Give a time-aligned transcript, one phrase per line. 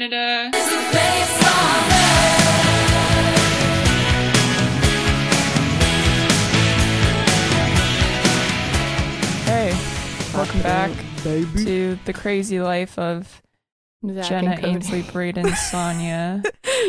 [0.00, 0.50] Canada.
[9.44, 9.76] Hey,
[10.32, 10.90] welcome back
[11.22, 11.64] baby.
[11.64, 13.42] to the crazy life of
[14.10, 14.58] Zach Jenna.
[14.62, 16.42] Ainsley Braden Sonia.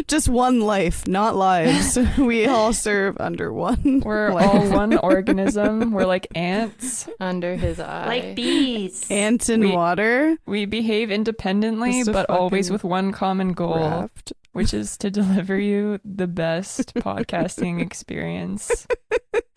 [0.08, 1.98] Just one life, not lives.
[2.18, 4.02] we all serve under one.
[4.06, 4.46] We're life.
[4.48, 5.92] all one organism.
[5.92, 7.08] We're like ants.
[7.20, 8.08] under his eye.
[8.08, 9.06] Like bees.
[9.10, 10.38] ants in We- water.
[10.46, 14.34] We behave independently, but always with one common goal, Raft.
[14.54, 18.88] which is to deliver you the best podcasting experience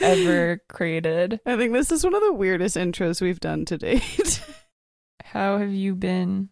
[0.01, 1.41] ever created.
[1.47, 4.41] I think this is one of the weirdest intros we've done to date.
[5.25, 6.51] How have you been?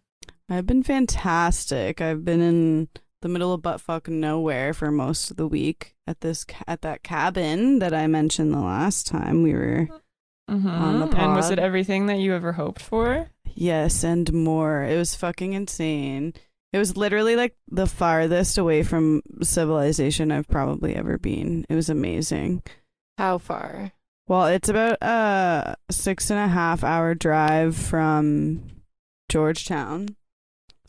[0.49, 2.01] I've been fantastic.
[2.01, 2.89] I've been in
[3.23, 7.79] the middle of buttfuck nowhere for most of the week at this at that cabin
[7.79, 9.89] that I mentioned the last time we were.
[10.51, 10.67] Mhm.
[10.67, 13.29] On the And was it everything that you ever hoped for?
[13.55, 14.83] Yes, and more.
[14.83, 16.35] It was fucking insane.
[16.73, 21.65] It was literally like the farthest away from civilization I've probably ever been.
[21.69, 22.63] It was amazing.
[23.19, 23.93] How far?
[24.27, 28.63] Well, it's about a six and a half hour drive from
[29.29, 30.17] Georgetown.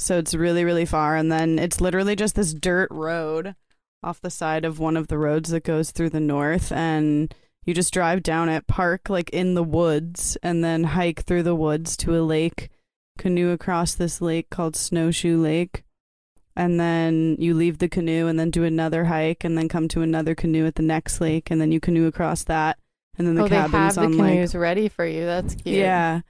[0.03, 1.15] So it's really, really far.
[1.15, 3.55] And then it's literally just this dirt road
[4.03, 6.71] off the side of one of the roads that goes through the north.
[6.71, 7.33] And
[7.65, 11.55] you just drive down it, park like in the woods, and then hike through the
[11.55, 12.69] woods to a lake,
[13.17, 15.83] canoe across this lake called Snowshoe Lake.
[16.55, 20.01] And then you leave the canoe and then do another hike and then come to
[20.01, 22.77] another canoe at the next lake and then you canoe across that
[23.17, 25.25] and then the oh, they have cabin's the on like canoes ready for you.
[25.25, 25.77] That's cute.
[25.77, 26.21] yeah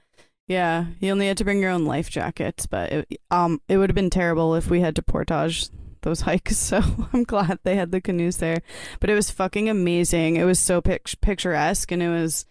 [0.46, 3.90] yeah you only had to bring your own life jackets but it, um it would
[3.90, 5.68] have been terrible if we had to portage
[6.02, 6.80] those hikes so
[7.12, 8.62] i'm glad they had the canoes there.
[9.00, 10.36] But it was fucking amazing.
[10.36, 12.46] It was so pic- picturesque and it was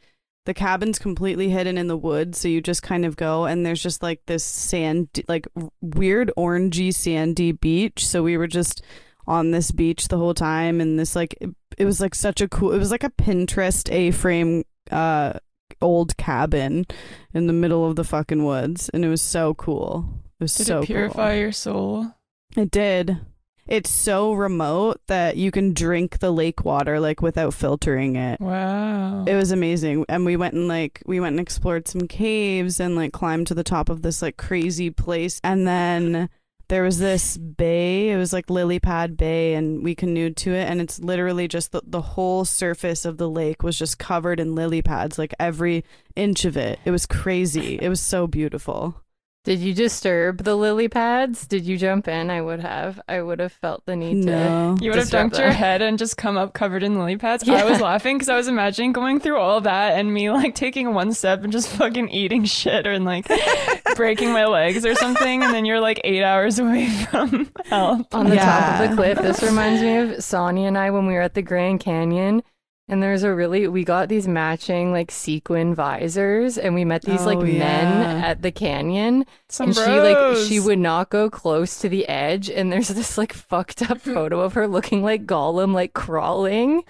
[0.46, 3.82] the cabin's completely hidden in the woods so you just kind of go and there's
[3.82, 5.48] just like this sand like
[5.82, 8.06] weird orangey sandy beach.
[8.06, 8.84] So we were just
[9.26, 12.50] on this beach the whole time and this like it, it was like such a
[12.50, 15.32] cool it was like a pinterest a-frame uh
[15.82, 16.86] old cabin
[17.34, 20.06] in the middle of the fucking woods and it was so cool
[20.40, 21.40] it was Did so it purify cool.
[21.42, 22.12] your soul?
[22.58, 23.20] it did
[23.66, 29.24] it's so remote that you can drink the lake water like without filtering it Wow.
[29.26, 32.96] it was amazing and we went and like we went and explored some caves and
[32.98, 36.30] like climbed to the top of this like crazy place and then
[36.70, 40.68] there was this bay it was like lily pad bay and we canoed to it
[40.70, 44.56] and it's literally just the, the whole surface of the lake was just covered in
[44.56, 45.84] lily pads like every
[46.16, 46.80] inch of it.
[46.86, 47.78] It was crazy.
[47.82, 49.02] It was so beautiful
[49.44, 51.46] Did you disturb the lily pads?
[51.46, 52.30] Did you jump in?
[52.30, 53.02] I would have.
[53.10, 56.00] I would have felt the need no you would have disrupt dunked your head and
[56.00, 57.46] just come up covered in lily pads.
[57.46, 57.56] Yeah.
[57.56, 60.94] I was laughing because I was imagining going through all that and me like taking
[60.94, 63.28] one step and just fucking eating shit or like
[63.98, 65.44] breaking my legs or something.
[65.44, 68.16] And then you're like eight hours away from help.
[68.16, 69.18] on the top of the cliff.
[69.18, 72.44] This reminds me of Sonia and I when we were at the Grand Canyon.
[72.90, 77.26] And there's a really we got these matching like sequin visors and we met these
[77.26, 81.80] like Oh, men at the canyon Some and she like she would not go close
[81.80, 85.74] to the edge and there's this like fucked up photo of her looking like Gollum
[85.74, 86.84] like crawling.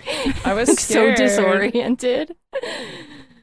[0.44, 2.36] I was so disoriented.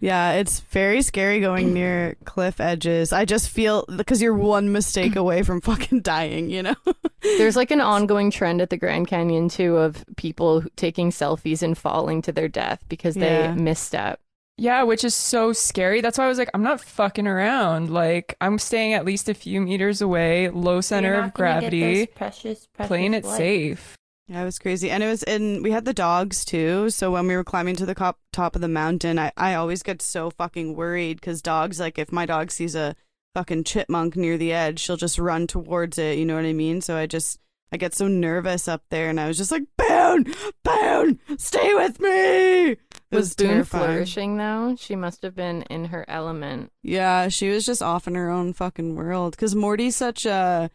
[0.01, 3.13] Yeah, it's very scary going near cliff edges.
[3.13, 6.75] I just feel because you're one mistake away from fucking dying, you know?
[7.23, 11.77] There's like an ongoing trend at the Grand Canyon too of people taking selfies and
[11.77, 13.55] falling to their death because they Yeah.
[13.55, 14.21] misstep.
[14.57, 16.03] Yeah, which is so scary.
[16.03, 17.91] That's why I was like, I'm not fucking around.
[17.91, 21.51] Like, I'm staying at least a few meters away, low center You're of not gonna
[21.53, 23.37] get gravity, those precious, precious playing it life.
[23.39, 23.97] safe.
[24.31, 24.93] Yeah, it was crazy.
[24.93, 26.89] And it was in, we had the dogs too.
[26.91, 29.83] So when we were climbing to the cop, top of the mountain, I, I always
[29.83, 32.95] get so fucking worried because dogs, like, if my dog sees a
[33.35, 36.17] fucking chipmunk near the edge, she'll just run towards it.
[36.17, 36.81] You know what I mean?
[36.81, 37.41] So I just,
[37.73, 41.99] I get so nervous up there and I was just like, Boone, Boone, stay with
[41.99, 42.71] me.
[42.71, 42.79] It
[43.11, 43.85] Was, Boone terrifying.
[43.85, 44.77] flourishing though?
[44.79, 46.71] She must have been in her element.
[46.85, 49.33] Yeah, she was just off in her own fucking world.
[49.33, 50.71] Because Morty's such a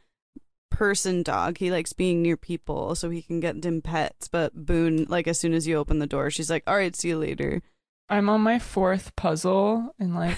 [0.75, 1.57] person dog.
[1.57, 4.27] He likes being near people so he can get them pets.
[4.27, 7.09] But Boone, like, as soon as you open the door, she's like, all right, see
[7.09, 7.61] you later.
[8.09, 10.37] I'm on my fourth puzzle in like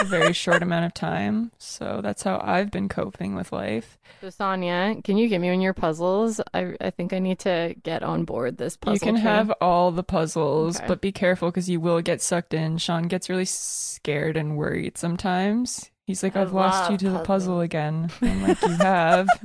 [0.00, 1.52] a very short amount of time.
[1.58, 3.98] So that's how I've been coping with life.
[4.22, 6.40] So Sonia, can you give me one of your puzzles?
[6.54, 8.94] I I think I need to get on board this puzzle.
[8.94, 9.24] you can train.
[9.24, 10.86] have all the puzzles, Okay.
[10.88, 12.78] but be careful because you will get sucked in.
[12.78, 15.90] Sean gets really scared and worried sometimes.
[16.06, 18.10] He's like, I I've lost you love to the puzzle again.
[18.22, 19.28] I'm like, you have.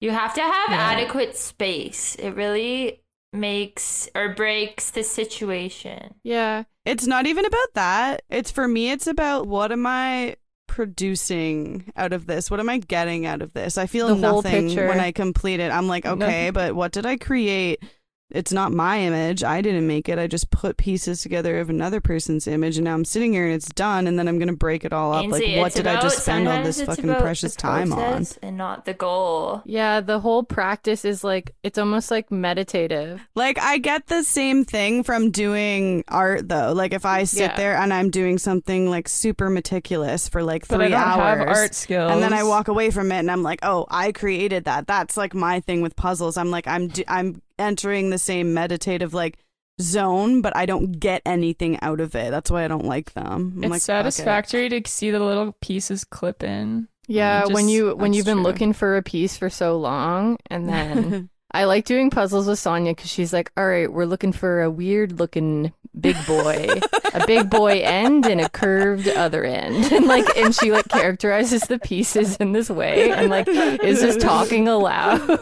[0.00, 0.76] You have to have Yeah.
[0.76, 2.14] adequate space.
[2.16, 3.00] It really
[3.32, 6.14] makes or breaks the situation.
[6.22, 6.64] Yeah.
[6.84, 8.22] It's not even about that.
[8.28, 10.36] It's for me, it's about what am I
[10.68, 12.50] producing out of this?
[12.50, 13.78] What am I getting out of this?
[13.78, 15.72] I feel The nothing when I complete it.
[15.72, 16.22] I'm like, Nothing.
[16.22, 17.82] okay, but what did I create?
[18.30, 19.44] It's not my image.
[19.44, 20.18] I didn't make it.
[20.18, 23.54] I just put pieces together of another person's image, and now I'm sitting here and
[23.54, 25.24] it's done, and then I'm gonna break it all up.
[25.24, 28.26] Ainsley, like, what it's did I just spend all this fucking precious time on?
[28.42, 29.62] And not the goal.
[29.66, 33.20] Yeah, the whole practice is like it's almost like meditative.
[33.34, 36.72] Like I get the same thing from doing art though.
[36.72, 37.56] Like if I sit Yeah.
[37.56, 41.38] there and I'm doing something like super meticulous for like but three I don't hours.
[41.38, 42.10] have art skills.
[42.12, 45.16] and then I walk away from it and I'm like, "Oh, I created that." That's
[45.16, 46.36] like my thing with puzzles.
[46.36, 49.38] I'm like I'm do- I'm entering the same meditative like
[49.80, 52.30] zone, but I don't get anything out of it.
[52.30, 53.54] That's why I don't like them.
[53.56, 54.12] I'm It's like, fuck it.
[54.12, 56.88] satisfactory to see the little pieces clip in.
[57.08, 58.44] Yeah, mm, just- when you when you've been true.
[58.44, 62.92] looking for a piece for so long, and then I like doing puzzles with Sonia
[62.94, 66.66] because she's like, "All right, we're looking for a weird looking big boy,
[67.12, 71.62] a big boy end and a curved other end," and like, and she like characterizes
[71.62, 75.20] the pieces in this way, and like is just talking aloud.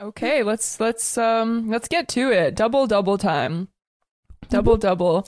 [0.00, 2.54] Okay, let's let's um let's get to it.
[2.54, 3.68] Double double time.
[4.48, 5.26] Double double.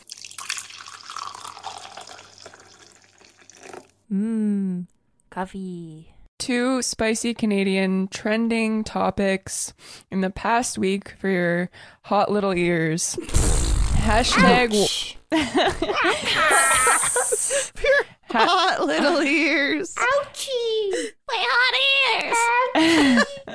[4.12, 4.86] Mmm.
[5.30, 6.14] Coffee.
[6.38, 9.74] Two spicy Canadian trending topics
[10.10, 11.70] in the past week for your
[12.04, 13.16] hot little ears.
[14.00, 15.18] Hashtag Ouch.
[18.30, 19.94] ha- Hot little ears.
[19.96, 21.10] Ouchie.
[21.28, 21.74] My hot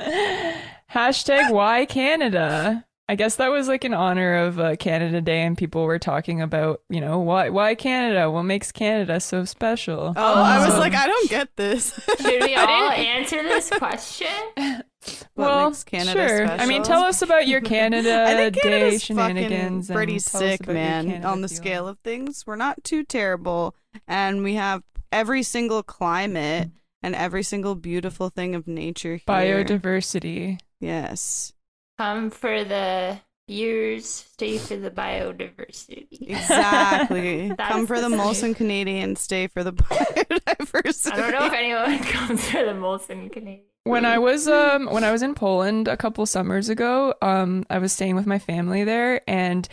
[0.04, 0.62] ears.
[0.96, 2.86] Hashtag why Canada?
[3.08, 6.42] I guess that was like in honor of uh, Canada Day, and people were talking
[6.42, 8.32] about, you know, why why Canada?
[8.32, 10.14] What makes Canada so special?
[10.16, 11.94] Oh, I was Um, like, I don't get this.
[12.22, 14.28] Should we all answer this question?
[14.56, 16.48] What well, makes Canada sure.
[16.48, 16.64] special?
[16.64, 19.88] I mean, tell us about your Canada I think Day Canada's shenanigans.
[19.88, 21.26] fucking pretty and sick, man.
[21.26, 21.62] On the feeling.
[21.62, 23.76] scale of things, we're not too terrible,
[24.08, 24.82] and we have
[25.12, 26.72] every single climate
[27.04, 29.22] and every single beautiful thing of nature here.
[29.28, 30.58] biodiversity.
[30.80, 31.54] Yes,
[31.98, 36.08] Come for the beers, stay for the biodiversity.
[36.12, 37.54] exactly.
[37.60, 41.14] Come for the the Molson Canadian, stay for the biodiversity.
[41.14, 43.66] I don't know if anyone comes for the Molson Canadian.
[43.84, 47.78] When I was um when I was in Poland a couple summers ago, um I
[47.78, 49.68] was staying with my family there and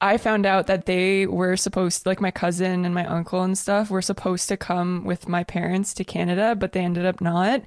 [0.00, 3.90] I found out that they were supposed like my cousin and my uncle and stuff
[3.90, 7.62] were supposed to come with my parents to Canada, but they ended up not.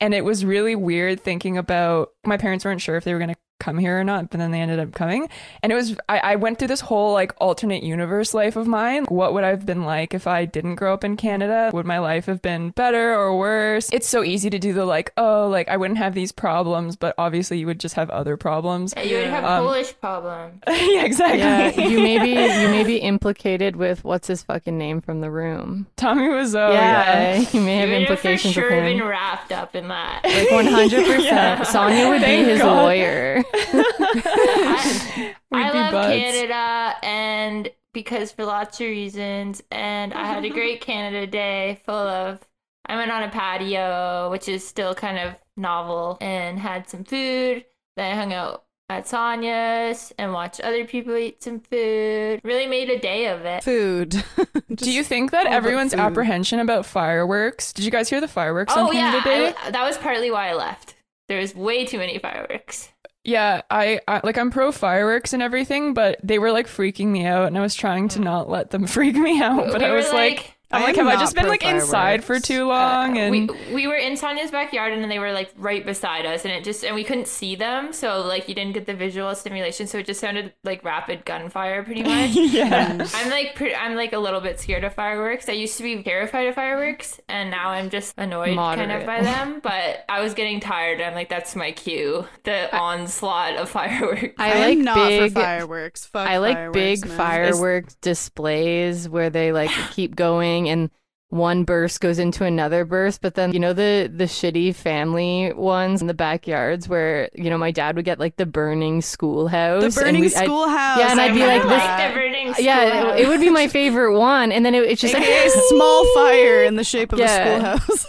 [0.00, 3.36] And it was really weird thinking about my parents weren't sure if they were gonna
[3.60, 5.28] come here or not, but then they ended up coming.
[5.62, 9.04] And it was I, I went through this whole like alternate universe life of mine.
[9.06, 11.70] What would I have been like if I didn't grow up in Canada?
[11.72, 13.90] Would my life have been better or worse?
[13.92, 17.14] It's so easy to do the like, oh, like I wouldn't have these problems, but
[17.16, 18.92] obviously you would just have other problems.
[18.96, 20.60] Yeah, you would have Um, Polish problem.
[20.68, 21.38] yeah, exactly.
[21.38, 25.30] Yeah, you may be you may be implicated with what's his fucking name from the
[25.30, 25.86] room.
[25.96, 27.36] Tommy was oh yeah.
[27.38, 28.98] yeah, you may have you would have for implications sure with him.
[28.98, 30.22] been wrapped up in that.
[30.24, 31.56] Like one hundred Yeah.
[31.56, 31.66] percent.
[31.68, 32.82] Sonia would Thank be his God.
[32.82, 33.43] lawyer.
[33.54, 36.14] I, I love buds.
[36.14, 41.94] Canada and because for lots of reasons and I had a great Canada day full
[41.94, 42.40] of
[42.86, 47.64] I went on a patio which is still kind of novel and had some food
[47.96, 52.90] then I hung out at Sonia's and watched other people eat some food really made
[52.90, 54.22] a day of it food.
[54.74, 56.00] Do you think that everyone's food.
[56.00, 57.72] apprehension about fireworks?
[57.72, 59.54] Did you guys hear the fireworks on oh yeah Day?
[59.58, 60.94] I- that was partly why I left
[61.28, 62.90] there was way too many fireworks
[63.24, 67.24] Yeah, I, I like I'm pro fireworks and everything, but they were like freaking me
[67.24, 68.24] out, and I was trying to mm.
[68.24, 69.72] not let them freak me out.
[69.72, 72.24] But We I was like, I'm I like, have I just been pro like inside
[72.24, 73.16] for too long?
[73.16, 76.44] Uh, and we we were in Sonia's backyard and they were like right beside us
[76.44, 79.34] and it just and we couldn't see them so like you didn't get the visual
[79.34, 82.30] stimulation so it just sounded like rapid gunfire pretty much.
[82.34, 85.48] yeah, I'm like pre- I'm like a little bit scared of fireworks.
[85.48, 89.20] I used to be terrified of fireworks and now I'm just annoyed kind of by
[89.22, 89.60] them.
[89.62, 91.00] But I was getting tired.
[91.00, 92.26] I'm like that's my cue.
[92.44, 94.34] The onslaught of fireworks.
[94.38, 96.04] I I'm like not big for fireworks.
[96.06, 97.16] Fuck I like fireworks, big man.
[97.16, 100.90] fireworks displays where they like keep going and
[101.30, 106.00] one burst goes into another burst, but then you know the the shitty family ones
[106.00, 109.86] in the backyards where you know my dad would get like the burning schoolhouse, The
[109.86, 110.98] and burning we'd- I'd- schoolhouse.
[110.98, 113.40] Yeah, and I I'd be remember like, this- like the burning yeah, it, it would
[113.40, 116.84] be my favorite one, and then it, it's just like AKA small fire in the
[116.84, 117.74] shape of Yeah.
[117.74, 118.06] a schoolhouse.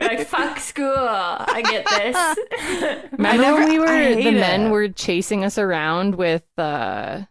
[0.00, 0.94] like fuck school.
[0.96, 3.04] I get this.
[3.12, 4.70] Remember never- when we were the hate men it.
[4.70, 7.22] were chasing us around with uh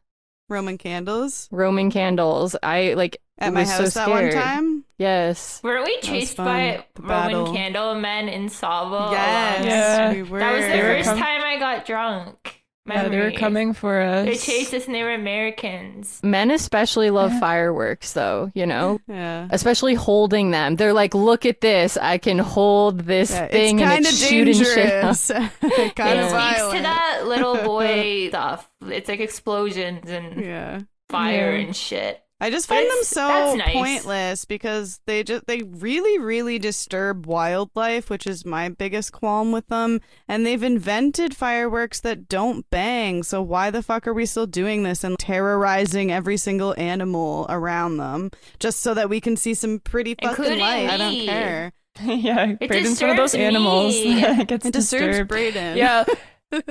[0.49, 2.55] Roman candles Roman candles?
[2.61, 4.85] I like at my was so house that one time.
[4.97, 5.59] Yes.
[5.63, 7.53] Weweren't we chased by The Roman battle.
[7.53, 9.11] candle men in Salvo?
[9.11, 10.13] yes, Yeah.
[10.13, 10.39] we were.
[10.39, 12.61] That was the They first com- time I got drunk.
[12.87, 14.25] Yeah, they were coming for us.
[14.27, 16.19] They chased us and they were Americans.
[16.23, 18.99] Men especially love fireworks, though, you know?
[19.07, 19.47] Yeah.
[19.49, 20.75] Especially holding them.
[20.75, 21.97] They're like, look at this.
[21.97, 24.77] I can hold this Yeah, thing it's and kind of it's shooting shit.
[24.77, 25.27] out." dangerous.
[25.95, 26.77] kind It of speaks violent.
[26.77, 28.69] to that little boy stuff.
[28.85, 30.79] It's like explosions and Yeah.
[31.09, 31.65] fire Yeah.
[31.65, 32.21] and shit.
[32.41, 33.73] I just find them so nice.
[33.73, 39.67] pointless because they just they really really disturb wildlife, which is my biggest qualm with
[39.67, 40.01] them.
[40.27, 43.23] And they've invented fireworks that don't bang.
[43.23, 47.97] So why the fuck are we still doing this and terrorizing every single animal around
[47.97, 50.89] them just so that we can see some pretty fucking Including light?
[50.89, 51.71] I don't care.
[52.03, 54.19] yeah, It Braden's one of those animals me.
[54.21, 55.29] that gets It disturbs disturbed.
[55.29, 55.77] Braden.
[55.77, 56.03] Yeah.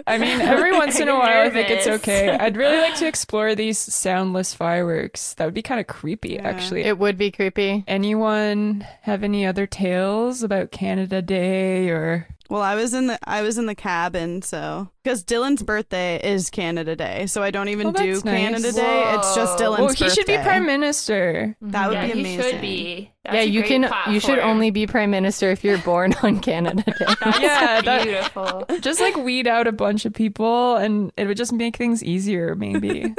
[0.06, 2.30] I mean, every once in a I'm while, I think it's okay.
[2.40, 5.34] I'd really like to explore these soundless fireworks.
[5.34, 6.42] That would be kind of creepy, Yeah.
[6.48, 6.82] actually.
[6.84, 7.84] It would be creepy.
[7.86, 13.40] Anyone have any other tales about Canada Day or Well, I was in the I
[13.42, 17.88] was in the cabin, so because Dylan's birthday is Canada Day, so I don't even
[17.88, 18.22] Oh, do nice.
[18.22, 19.02] Canada Day.
[19.14, 21.56] It's just Dylan's Well, he should be prime minister.
[21.62, 22.50] That would yeah, be he amazing.
[22.52, 23.10] should be.
[23.24, 24.12] That's yeah, you great can.
[24.12, 26.92] You should only be prime minister if you're born on Canada Day.
[27.22, 28.66] That's Yeah, that- beautiful.
[28.80, 32.54] Just like weed out a bunch of people and it would just make things easier,
[32.54, 33.14] maybe.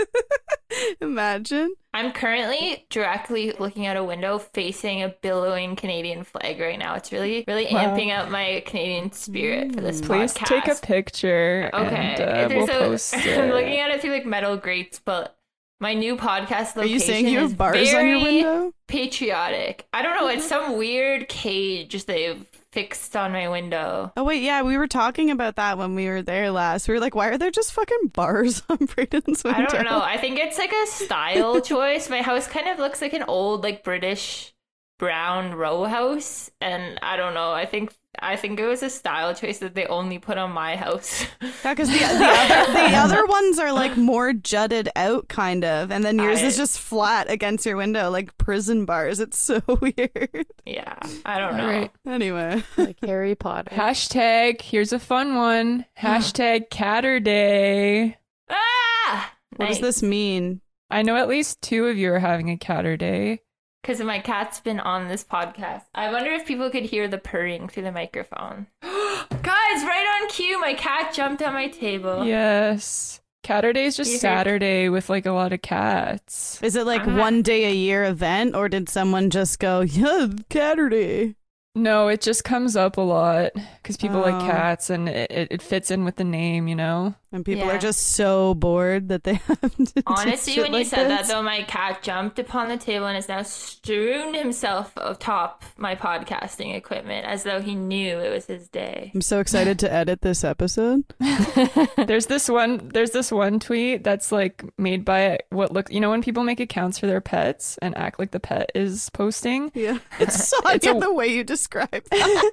[1.01, 1.74] Imagine.
[1.94, 6.96] I'm currently directly looking out a window facing a billowing Canadian flag right now.
[6.96, 7.96] It's really, really Wow.
[7.96, 10.34] amping up my Canadian spirit for this place.
[10.34, 10.48] Please podcast.
[10.48, 11.96] take a picture Okay.
[11.96, 15.38] and uh, we'll a- post I'm looking at it through like metal grates, but
[15.79, 18.72] my new podcast location Are you saying you have bars on your window?
[18.88, 19.88] patriotic.
[19.94, 20.27] I don't know.
[20.27, 24.12] It's some weird cage they've fixed on my window.
[24.17, 26.89] Oh wait, yeah, we were talking about that when we were there last.
[26.89, 29.62] We were like, why are there just fucking bars on Braden's window?
[29.62, 30.01] I don't know.
[30.01, 32.10] I think it's like a style choice.
[32.10, 34.53] My house kind of looks like an old like British
[34.98, 37.52] brown row house and I don't know.
[37.52, 40.75] I think I think it was a style choice that they only put on my
[40.78, 41.25] house.
[41.64, 45.92] Yeah, because the, the other the other ones are like more jutted out, kind of,
[45.92, 49.20] and then yours I- is just flat against your window, like prison bars.
[49.20, 50.46] It's so weird.
[50.64, 50.96] yeah.
[51.25, 51.64] I don't know.
[51.64, 51.92] All right.
[52.08, 53.72] Anyway, like Harry Potter.
[53.75, 55.86] Hashtag, here's a fun one.
[56.00, 58.18] Hashtag Catter Day.
[58.50, 59.34] Ah!
[59.58, 60.62] what does this mean?
[60.92, 63.42] I know at least two of you are having a Catter Day.
[63.86, 65.84] Because my cat's been on this podcast.
[65.94, 68.65] I wonder if people could hear the purring through the microphone.
[68.82, 72.25] Guys, right on cue, my cat jumped on my table.
[72.25, 73.22] Yes.
[73.44, 76.60] Catter Day is just You heard- Saturday with like a lot of cats.
[76.63, 79.82] Is it like I'm not- one day a year event, or did someone just go,
[79.82, 81.36] yeah, Saturday?
[81.75, 83.51] No, it just comes up a lot
[83.84, 84.48] because people like Oh.
[84.48, 87.13] cats and it, it, it fits in with the name, you know?
[87.34, 87.75] And people Yeah.
[87.75, 91.27] are just so bored that they have to Honestly, shit when you like said that
[91.27, 96.74] though, my cat jumped upon the table and has now strewn himself atop my podcasting
[96.74, 99.12] equipment as though he knew it was his day.
[99.13, 101.03] I'm so excited to edit this episode.
[102.08, 106.10] there's this one there's this one tweet that's like made by what look you know
[106.10, 109.98] when people make accounts for their pets and act like the pet is posting Yeah,
[110.20, 112.51] it's Sonya It's a- the way you describe that.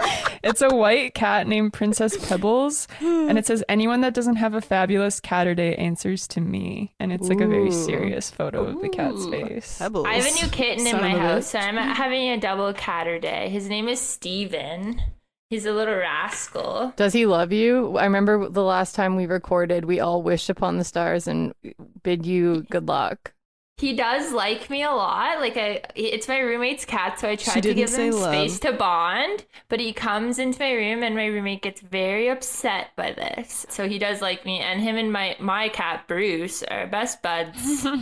[0.42, 4.60] it's a white cat named princess pebbles and it says anyone that doesn't have a
[4.60, 9.26] fabulous catterday answers to me and it's like a very serious photo of the cat's
[9.26, 10.06] face Pebbles.
[10.06, 11.50] I have a new kitten in my house, bitch.
[11.52, 13.50] so I'm having a double catter day.
[13.50, 15.00] His name is Steven.
[15.50, 16.94] He's a little rascal.
[16.96, 17.98] Does he love you?
[17.98, 21.52] I remember the last time we recorded, we all wished upon the stars and
[22.02, 23.32] bid you good luck.
[23.80, 25.40] He does like me a lot.
[25.40, 28.34] Like I, it's my roommate's cat, so I She tried to give him love.
[28.34, 29.46] space to bond.
[29.70, 33.64] But he comes into my room, and my roommate gets very upset by this.
[33.70, 37.82] So he does like me, and him and my my cat Bruce are best buds.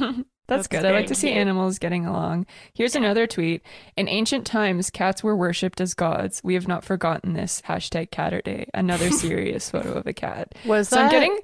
[0.48, 1.36] that's, That's good i like to see cute.
[1.38, 3.62] animals getting along here's another tweet
[3.98, 8.64] in ancient times cats were worshipped as gods we have not forgotten this hashtag catterday
[8.72, 11.38] another serious photo of a cat Was so that i'm getting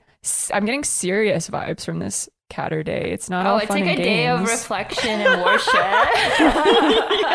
[0.55, 3.89] i'm getting serious vibes from this catter day it's not oh, all it's fun like
[3.89, 5.75] a and day of reflection and worship.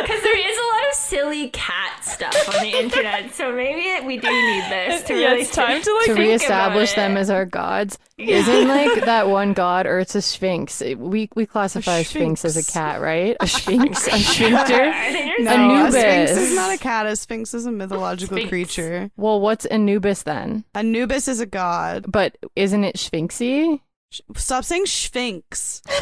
[0.00, 4.16] Because there is a lot of silly cat stuff on the internet, so maybe we
[4.16, 7.20] do need this to yeah, really it's time to like to reestablish them it.
[7.20, 7.98] as our gods?
[8.18, 10.80] Isn't like that one god, or it's a sphinx?
[10.80, 13.36] We we classify a sphinx, as a cat, right?
[13.40, 14.82] A sphinx, a sphincter.
[14.82, 15.94] I think there's No, Anubis.
[15.94, 17.06] a sphinx is not a cat.
[17.06, 18.48] A sphinx is a mythological Sphinx.
[18.48, 19.10] creature.
[19.16, 20.64] Well, what's Anubis then?
[20.74, 22.06] Anubis is a god.
[22.08, 23.80] But isn't it sphinxy?
[24.12, 25.80] Sh- Stop saying sphinx.
[25.88, 25.98] like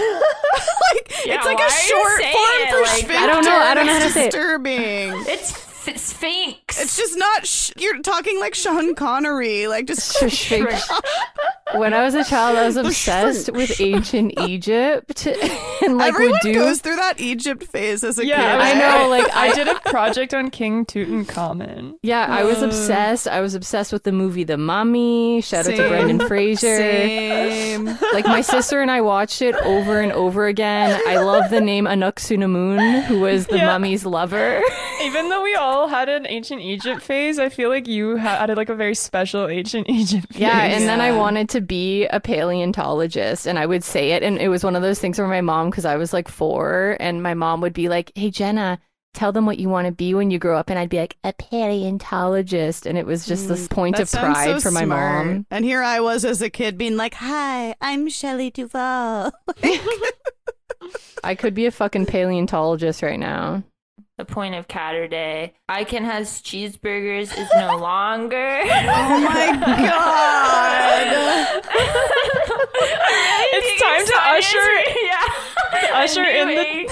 [1.25, 3.13] Yeah, it's like a short form for like sphincter.
[3.15, 3.23] that?
[3.23, 4.31] I don't know- I don't know how it's to say it.
[4.33, 5.13] disturbing.
[5.29, 5.53] It's
[5.87, 6.81] f- Sphinx.
[6.81, 7.47] It's just not.
[7.47, 9.67] Sh- you're talking like Sean Connery.
[9.69, 10.89] Like just Sphinx.
[11.75, 15.27] when I was a child, I was obsessed with ancient Egypt
[15.83, 16.55] and like Everyone would do.
[16.55, 18.61] goes through that Egypt phase as a Yeah, kid.
[18.61, 21.95] I know, like I I did a project on King Tutankhamun.
[22.03, 23.27] Yeah, I was obsessed.
[23.27, 25.41] I was obsessed with the movie The Mummy.
[25.41, 26.77] Shout out to Brendan Fraser.
[26.77, 27.87] Same.
[28.13, 31.01] Like my sister and I watched it over and over again.
[31.07, 33.67] I love the name Anck-su-namun, who was the Yeah.
[33.67, 34.63] mummy's lover.
[35.03, 38.69] Even though we all had an ancient Egypt phase, I feel like you had like
[38.69, 40.41] a very special ancient Egypt phase.
[40.41, 44.39] Yeah, and then I wanted to be a paleontologist, and I would say it, and
[44.39, 47.23] it was one of those things where my mom, because I was like four, and
[47.23, 48.79] my mom would be like, "Hey Jenna,
[49.15, 51.17] tell them what you want to be when you grow up," and I'd be like,
[51.25, 54.85] "A paleontologist," and it was just this mm, point That of pride so for my
[54.85, 55.27] smart.
[55.27, 55.47] mom.
[55.51, 59.33] And here I was as a kid being like, "Hi, I'm Shelley Duvall."
[61.23, 63.63] I could be a fucking paleontologist right now.
[64.21, 65.55] The point of Catter Day.
[65.67, 68.61] I Can Has Cheezburgers is no longer.
[68.63, 69.47] oh my
[69.89, 71.71] god.
[73.53, 75.27] It's time to usher- yeah.
[76.03, 76.87] usher in the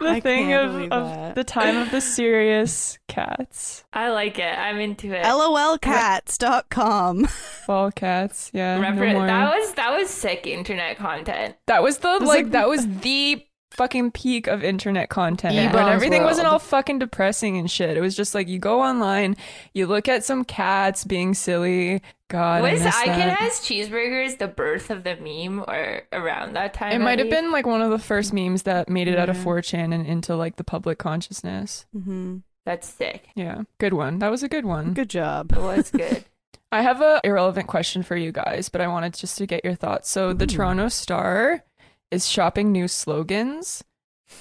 [0.00, 3.84] the I thing of, of the time of the serious cats.
[3.92, 4.58] I like it.
[4.58, 5.24] I'm into it.
[5.24, 7.26] LOLcats.com.
[7.26, 8.50] Fall cats.
[8.54, 8.74] Yeah.
[8.76, 9.26] Remember more.
[9.26, 11.56] that was that was sick internet content.
[11.66, 15.66] That was the was like, like- that was the fucking peak of internet content Yeah.
[15.72, 17.96] when Ebon's everything wasn't all fucking depressing and shit.
[17.96, 19.36] It was just like you go online,
[19.74, 22.02] you look at some cats being silly.
[22.28, 23.38] God, I was miss I Can that.
[23.40, 26.92] has cheeseburgers the birth of the meme or around that time?
[26.92, 29.36] It might have been like one of the first memes that made it out of
[29.36, 31.84] 4chan and into like the public consciousness.
[31.94, 32.38] Mm-hmm.
[32.64, 33.28] That's sick.
[33.34, 34.20] Yeah, good one.
[34.20, 34.94] That was a good one.
[34.94, 35.52] Good job.
[35.52, 36.24] It was good.
[36.72, 39.74] I have a irrelevant question for you guys, but I wanted just to get your
[39.74, 40.08] thoughts.
[40.10, 40.46] So the Ooh.
[40.46, 41.64] Toronto Star
[42.12, 43.82] is shopping new slogans.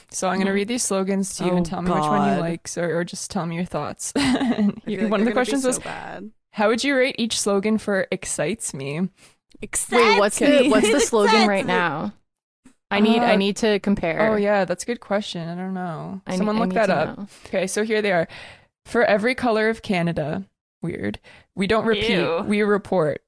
[0.10, 2.34] So I'm going to read these slogans to you Oh, and tell me which one
[2.36, 4.14] you like, or, or just tell me your thoughts.
[4.16, 6.32] And I you- feel like one of the questions so was, bad.
[6.52, 9.10] how would you rate each slogan for excites me?
[9.62, 12.14] Excites Wait, what's the what's the slogan right now?
[12.90, 14.32] I need I Uh, need to compare.
[14.32, 15.48] Oh yeah, that's a good question.
[15.48, 16.22] I don't know.
[16.26, 17.18] I Someone need, I look need that up.
[17.18, 17.28] know.
[17.48, 18.28] Okay, so here they are.
[18.86, 20.46] For every color of Canada,
[20.82, 21.20] weird.
[21.56, 22.44] We don't repeat, Ew.
[22.48, 23.22] we report.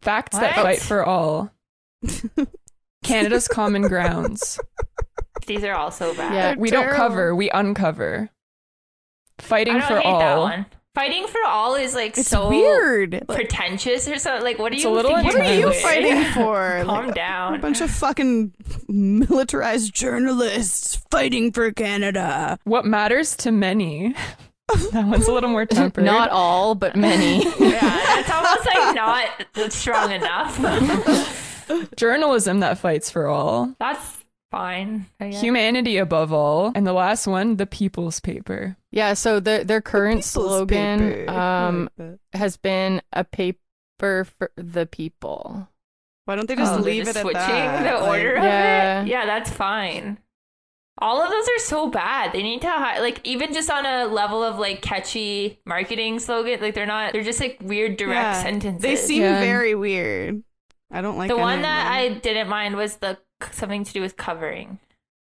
[0.00, 1.50] Facts that fight for all.
[3.04, 4.58] Canada's common grounds.
[5.46, 6.34] These are all so bad.
[6.34, 6.48] Yeah.
[6.50, 8.30] They're We don't cover, we uncover.
[9.38, 10.18] Fighting I don't for hate all.
[10.20, 10.66] that one.
[10.94, 13.24] Fighting for all is like It's so weird.
[13.28, 14.42] Pretentious or something.
[14.44, 14.90] Like, what are It's you?
[14.90, 16.82] a little what you're you fighting for?
[16.84, 17.54] Calm Like, down.
[17.54, 18.52] A bunch of fucking
[18.88, 22.58] militarized journalists fighting for Canada.
[22.64, 24.14] What matters to many?
[24.92, 26.04] that one's a little more tempered.
[26.04, 27.44] Not all, but many.
[27.58, 30.58] yeah, that's almost like not strong enough.
[31.96, 33.74] Journalism that fights for all.
[33.78, 34.18] that's
[34.50, 35.06] fine.
[35.20, 36.72] Humanity above all.
[36.74, 38.76] And the last one, the people's paper.
[38.90, 44.86] yeah, so their their current People's slogan um like has been a paper for the
[44.86, 45.68] people.
[46.24, 47.82] Why don't they just Oh, leave just it at that?
[47.82, 49.00] the Like, order Yeah.
[49.00, 49.10] of it.
[49.10, 50.18] Yeah, that's fine.
[51.02, 52.32] All of those are so bad.
[52.32, 56.60] They need to hi- like even just on a level of like catchy marketing slogan.
[56.60, 57.12] Like they're not.
[57.14, 58.42] They're just like weird direct Yeah.
[58.42, 58.82] sentences.
[58.82, 59.40] They seem Yeah.
[59.40, 60.42] very weird.
[60.90, 61.92] I don't like the one that them.
[61.92, 63.18] I didn't mind was the
[63.52, 64.78] something to do with covering.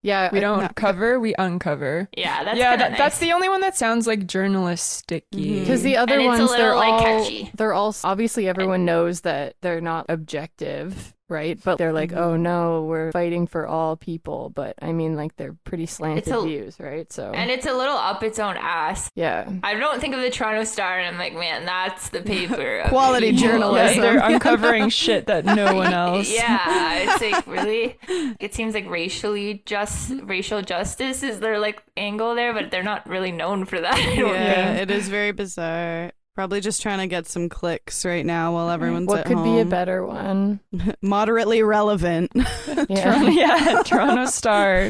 [0.04, 0.70] Yeah, We don't no.
[0.76, 2.10] cover, we uncover.
[2.16, 5.26] Yeah, that's yeah, kinda that, that's the only one that sounds like journalistic.
[5.32, 5.84] Because mm-hmm.
[5.86, 7.52] the other And it's a ones, they're like, all catchy.
[7.56, 11.58] they're all obviously everyone knows that they're not objective, right?
[11.64, 12.18] But they're like, Mhm.
[12.18, 14.50] oh no, we're fighting for all people.
[14.50, 17.12] But I mean, like they're pretty slanted a- views, right?
[17.12, 19.10] So and it's a little up its own ass.
[19.16, 22.80] yeah, I don't think of the Toronto Star and I'm like, man, that's the paper.
[22.80, 23.44] of Quality people.
[23.46, 24.02] Yeah, journalism.
[24.02, 26.32] they're uncovering shit that no one else.
[26.32, 27.98] Yeah, it's like really.
[28.40, 33.08] It seems like racially just racial justice is their like angle there, but they're not
[33.08, 33.98] really known for that.
[34.16, 34.82] Yeah, think.
[34.82, 36.12] it is very bizarre.
[36.36, 39.36] Probably just trying to get some clicks right now while everyone's what at home.
[39.38, 40.60] What could be a better one?
[41.02, 42.32] Moderately relevant.
[42.66, 43.30] Toronto, Yeah.
[43.30, 44.90] yeah, Toronto Star.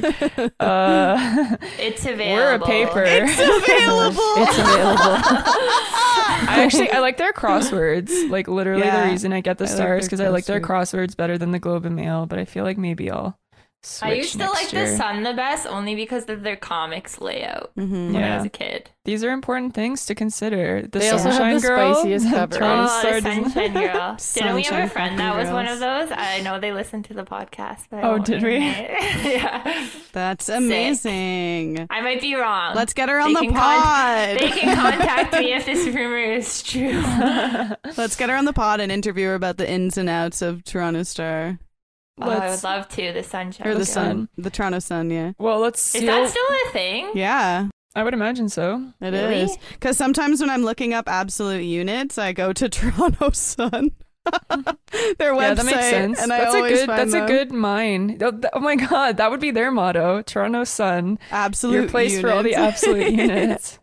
[0.60, 2.34] Uh, It's available.
[2.34, 3.04] we're a paper.
[3.06, 4.34] It's available.
[4.38, 5.18] It's available.
[6.46, 8.30] I actually I like their crosswords.
[8.30, 10.62] Like literally Yeah, the reason I get the I stars their because I like their
[10.62, 12.26] crosswords better than the Globe and Mail.
[12.26, 13.38] But I feel like maybe I'll.
[13.86, 14.90] Switch I used to like year.
[14.90, 18.14] the Sun the best only because of their comics layout Mhm.
[18.14, 18.34] when Yeah.
[18.34, 18.90] I was a kid.
[19.06, 20.84] These are important things to consider.
[20.84, 22.58] The They also have Sunshine the Girl, spiciest covers.
[22.58, 24.18] Toronto Oh, the Sunshine Girl.
[24.34, 26.10] Didn't we have a friend that was one of those?
[26.16, 27.80] I know they listened to the podcast.
[27.92, 28.58] But Oh, did we?
[28.60, 29.88] yeah.
[30.14, 31.88] That's amazing.
[31.90, 32.76] I might be wrong.
[32.76, 34.40] Let's get her on They the can pod.
[34.40, 37.02] They can contact me if this rumor is true.
[37.98, 40.64] Let's get her on the pod and interview her about the ins and outs of
[40.64, 41.60] Toronto Star
[42.22, 43.12] Oh, I would love to.
[43.14, 43.68] The sunshine.
[43.68, 43.86] or the Okay.
[43.92, 45.10] Sun, the Toronto Sun.
[45.10, 46.08] Yeah, Well, let's Is seal.
[46.08, 47.10] that still a thing?
[47.16, 48.92] yeah, I would imagine so.
[49.02, 49.22] it is.
[49.50, 49.58] Really?
[49.72, 53.92] Because sometimes when I'm looking up absolute units, I go to Toronto Sun.
[55.18, 55.42] Their website.
[55.42, 56.22] yeah, that makes sense.
[56.22, 56.86] And I that's a always good.
[56.86, 57.24] find That's them.
[57.26, 58.18] a good mine.
[58.22, 62.22] Oh, th- oh my god, that would be their motto: Toronto Sun, absolute your place
[62.22, 62.84] for all the units.
[62.84, 63.80] absolute units.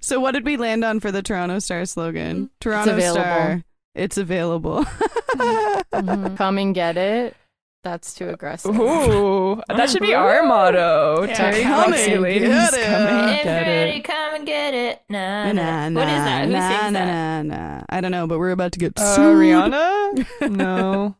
[0.00, 2.48] so what did we land on for the Toronto Star slogan?
[2.60, 3.20] Toronto available.
[3.22, 3.62] Star.
[3.94, 4.84] It's available.
[4.84, 6.36] Mhm.
[6.38, 7.36] Come and get it.
[7.84, 8.78] That's too aggressive.
[8.78, 11.24] Ooh, that should be our motto.
[11.26, 14.04] Yeah, Terry come Foxy and ladies, get come and get ready, it.
[14.04, 15.02] come and get it.
[15.08, 16.00] Nah, Nah, nah.
[16.00, 16.44] What is that?
[16.46, 17.42] Who nah, sings nah, that?
[17.42, 17.84] Nah, nah.
[17.88, 19.36] I don't know, but we're about to get Uh, sued.
[19.36, 20.26] Rihanna?
[20.56, 21.16] No.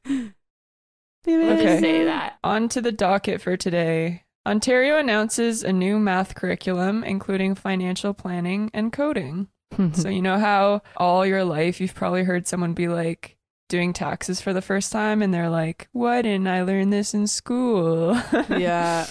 [1.27, 1.81] Okay.
[1.81, 2.39] say that.
[2.45, 4.25] On to the docket for today.
[4.47, 9.49] Ontario announces a new math curriculum, including financial planning and coding.
[9.95, 13.39] So, you know how all your life you've probably heard someone be like
[13.73, 17.27] doing taxes for the first time and they're like, Why didn't I learn this in
[17.27, 18.15] school?
[18.51, 19.07] Yeah,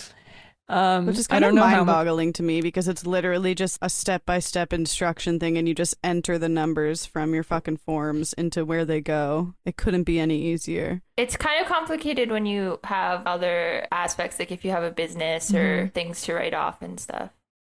[0.70, 3.78] um, which is kind of don't know how mind-boggling to me because it's literally just
[3.82, 8.64] a step-by-step instruction thing, and you just enter the numbers from your fucking forms into
[8.64, 9.54] where they go.
[9.66, 11.02] It couldn't be any easier.
[11.18, 15.54] It's kind of complicated when you have other aspects, like if you have a business
[15.54, 15.88] or Mm-hmm.
[15.90, 17.32] things to write off and stuff.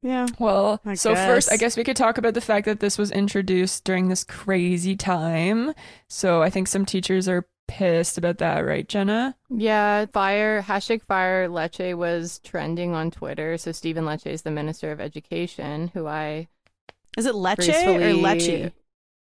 [0.04, 0.28] Yeah.
[0.38, 1.60] Well, I so first, I guess.
[1.62, 5.74] guess we could talk about the fact that this was introduced during this crazy time.
[6.10, 9.36] So I think some teachers are pissed about that, right, Jenna?
[9.50, 13.58] Yeah, fire hashtag fire Lecce was trending on Twitter.
[13.58, 16.50] So Stephen Lecce is the Minister of Education, who I
[17.18, 18.72] Is it leche or gracefully leche?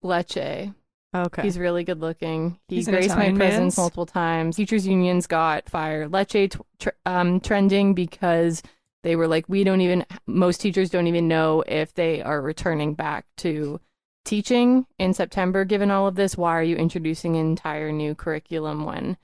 [0.02, 0.70] Leche.
[1.16, 1.44] Okay.
[1.44, 2.60] He's really good looking.
[2.68, 3.78] He He's graced my presence man's?
[3.78, 4.56] multiple times.
[4.56, 8.64] Teachers unions got fire Lecce t- tr- um, trending because
[9.04, 10.06] they were like, we don't even.
[10.26, 13.80] Most teachers don't even know if they are returning back to
[14.26, 15.66] teaching in September.
[15.66, 19.18] Given all of this, why are you introducing an entire new curriculum when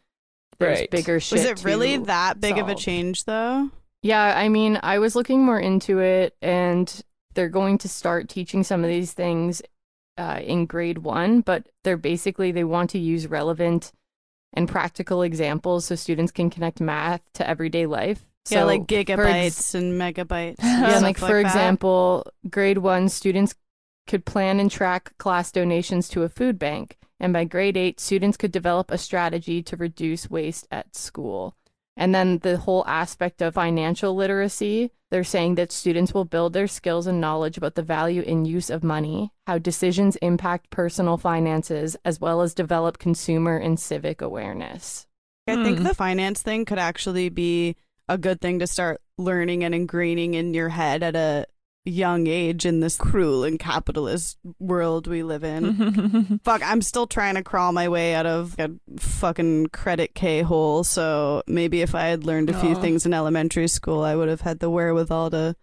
[0.59, 0.91] there's Right.
[0.91, 1.39] bigger shit?
[1.39, 3.69] Was it really to that big of a change, though?
[4.01, 7.01] Yeah, I mean, I was looking more into it, and
[7.33, 9.61] they're going to start teaching some of these things
[10.17, 13.93] uh, in grade one, but they're basically they want to use relevant
[14.53, 18.25] and practical examples so students can connect math to everyday life.
[18.51, 20.55] Yeah, like for ex- gigabytes and megabytes.
[20.59, 21.39] and yeah, stuff like for that.
[21.41, 23.55] example, grade one students
[24.07, 28.38] could plan and track class donations to a food bank, and by grade eight, students
[28.38, 31.55] could develop a strategy to reduce waste at school.
[31.97, 36.67] And then the whole aspect of financial literacy, they're saying that students will build their
[36.67, 41.97] skills and knowledge about the value and use of money, how decisions impact personal finances,
[42.05, 45.07] as well as develop consumer and civic awareness.
[45.45, 45.83] I think Hmm.
[45.83, 47.75] the finance thing could actually be
[48.09, 51.45] a good thing to start learning and ingraining in your head at a
[51.85, 56.39] young age in this cruel and capitalist world we live in.
[56.43, 60.83] Fuck, I'm still trying to crawl my way out of a fucking credit K hole.
[60.83, 64.41] So maybe if I had learned a few things in elementary school, I would have
[64.41, 65.55] had the wherewithal to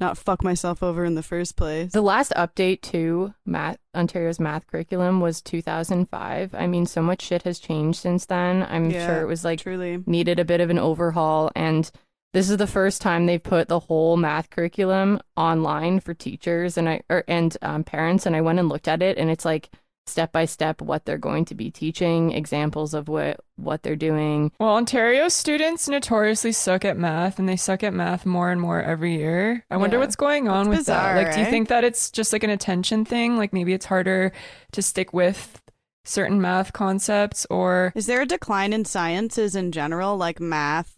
[0.00, 1.92] not fuck myself over in the first place.
[1.92, 6.54] The last update to math Ontario's math curriculum was 2005.
[6.54, 8.66] I mean, so much shit has changed since then.
[8.68, 10.02] I'm Yeah, sure it was like Truly.
[10.06, 11.90] needed a bit of an overhaul and
[12.32, 16.88] this is the first time they've put the whole math curriculum online for teachers and
[16.88, 19.70] I or, and um, parents and I went and looked at it and it's like
[20.06, 24.52] step by step what they're going to be teaching, examples of what what they're doing.
[24.58, 28.82] Well, Ontario students notoriously suck at math and they suck at math more and more
[28.82, 29.64] every year.
[29.70, 31.24] I wonder what's going on That's with bizarre, that.
[31.24, 31.50] Like, do you eh?
[31.50, 33.36] think that it's just like an attention thing?
[33.36, 34.32] Like, maybe it's harder
[34.72, 35.60] to stick with
[36.04, 37.92] certain math concepts or.
[37.94, 40.96] Is there a decline in sciences in general, like math,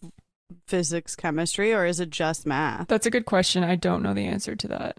[0.66, 2.88] physics, chemistry, or is it just math?
[2.88, 3.62] That's a good question.
[3.64, 4.98] I don't know the answer to that.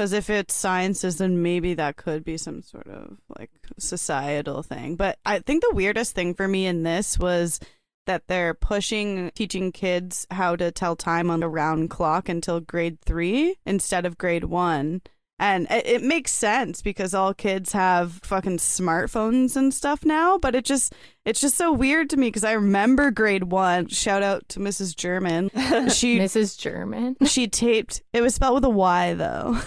[0.00, 4.96] Because if it's sciences, then maybe that could be some sort of like societal thing.
[4.96, 7.60] But I think the weirdest thing for me in this was
[8.06, 12.98] that they're pushing teaching kids how to tell time on a round clock until grade
[13.02, 15.02] three instead of grade one.
[15.40, 20.36] And it, it makes sense because all kids have fucking smartphones and stuff now.
[20.36, 20.92] But it just,
[21.24, 23.88] it's just so weird to me because I remember grade one.
[23.88, 24.94] Shout out to Mrs.
[24.94, 25.48] German.
[25.88, 26.58] She Mrs.
[26.58, 27.16] German.
[27.24, 29.58] she taped it was spelled with a y though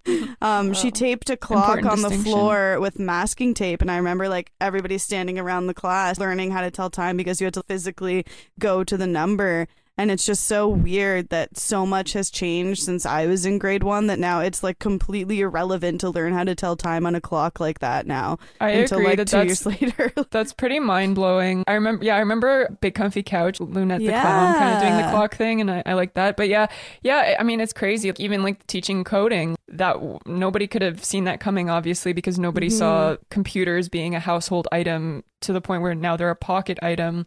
[0.40, 0.90] um she Oh.
[0.90, 5.38] taped a clock on the floor with masking tape and i remember like everybody standing
[5.38, 8.24] around the class learning how to tell time because you had to physically
[8.58, 13.04] go to the number and it's just so weird that so much has changed since
[13.04, 16.54] i was in grade one that now it's like completely irrelevant to learn how to
[16.54, 19.66] tell time on a clock like that now I until agree like that two years
[19.66, 21.64] later That's pretty mind blowing.
[21.66, 25.10] I remember, yeah, I remember Big Comfy Couch, Loonette the Clown kind of doing the
[25.10, 26.36] clock thing, and I, I like that.
[26.36, 26.66] But yeah,
[27.02, 28.08] yeah, I mean, it's crazy.
[28.08, 32.38] Like, Even like teaching coding, that w- nobody could have seen that coming, obviously, because
[32.38, 33.22] nobody saw mm-hmm.
[33.30, 37.26] computers being a household item to the point where now they're a pocket item.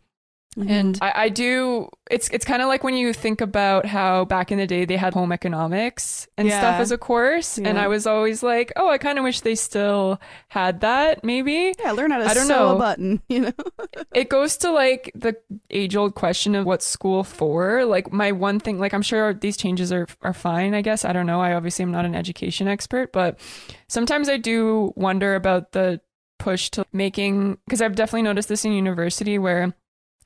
[0.57, 0.69] Mm-hmm.
[0.69, 1.87] And I, I do.
[2.09, 4.97] It's it's kind of like when you think about how back in the day they
[4.97, 8.97] had home economics and stuff as a course, and I was always like, oh, I
[8.97, 11.23] kind of wish they still had that.
[11.23, 12.75] Maybe yeah, learn how to I don't sew know.
[12.75, 13.21] a button.
[13.31, 13.53] You know,
[14.13, 15.37] it goes to like the
[15.69, 17.85] age old question of what's school for.
[17.85, 20.73] Like my one thing, like I'm sure these changes are are fine.
[20.73, 21.39] I guess I don't know.
[21.39, 23.39] I obviously am not an education expert, but
[23.87, 26.01] sometimes I do wonder about the
[26.39, 29.73] push to making because I've definitely noticed this in university where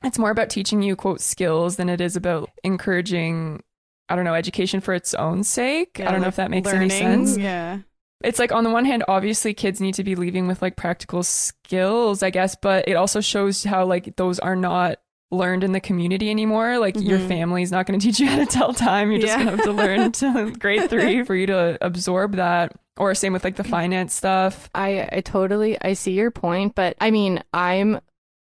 [0.04, 3.62] it's more about teaching you quote skills than it is about encouraging
[4.08, 5.98] I don't know education for its own sake.
[6.00, 6.90] I don't know if that makes learning.
[6.92, 7.78] any sense Yeah,
[8.22, 11.22] it's like on the one hand obviously kids need to be leaving with like practical
[11.22, 14.98] skills i guess but it also shows how like those are not
[15.32, 17.28] learned in the community anymore like your Mhm.
[17.28, 19.44] family's not going to teach you how to tell time you're just Yeah.
[19.44, 20.12] going to have to learn
[20.52, 24.70] to grade three for you to absorb that or same with like the finance stuff
[24.74, 28.00] I, I totally I see your point, but I mean, I'm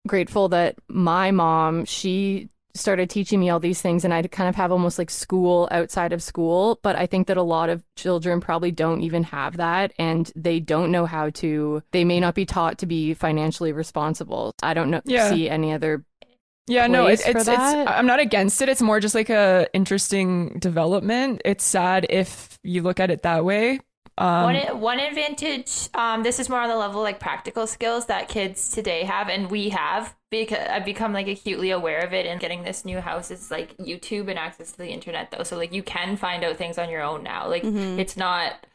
[0.06, 4.56] grateful that my mom, she started teaching me all these things and I kind of
[4.56, 8.40] have almost like school outside of school, but I think that a lot of children
[8.40, 12.44] probably don't even have that and they don't know how to they may not be
[12.44, 14.52] taught to be financially responsible.
[14.60, 15.30] I don't know Yeah.
[15.30, 16.04] see any other
[16.66, 20.58] yeah no it's, it's, it's i'm not against it it's more just like a interesting
[20.58, 23.78] development it's sad if you look at it that way
[24.18, 28.28] um, one, one advantage, um, this is more on the level like practical skills that
[28.28, 32.40] kids today have and we have because I've become like acutely aware of it and
[32.40, 35.42] getting this new house is like YouTube and access to the internet though.
[35.42, 37.48] So like you can find out things on your own now.
[37.48, 37.98] Like Mhm.
[37.98, 38.66] it's not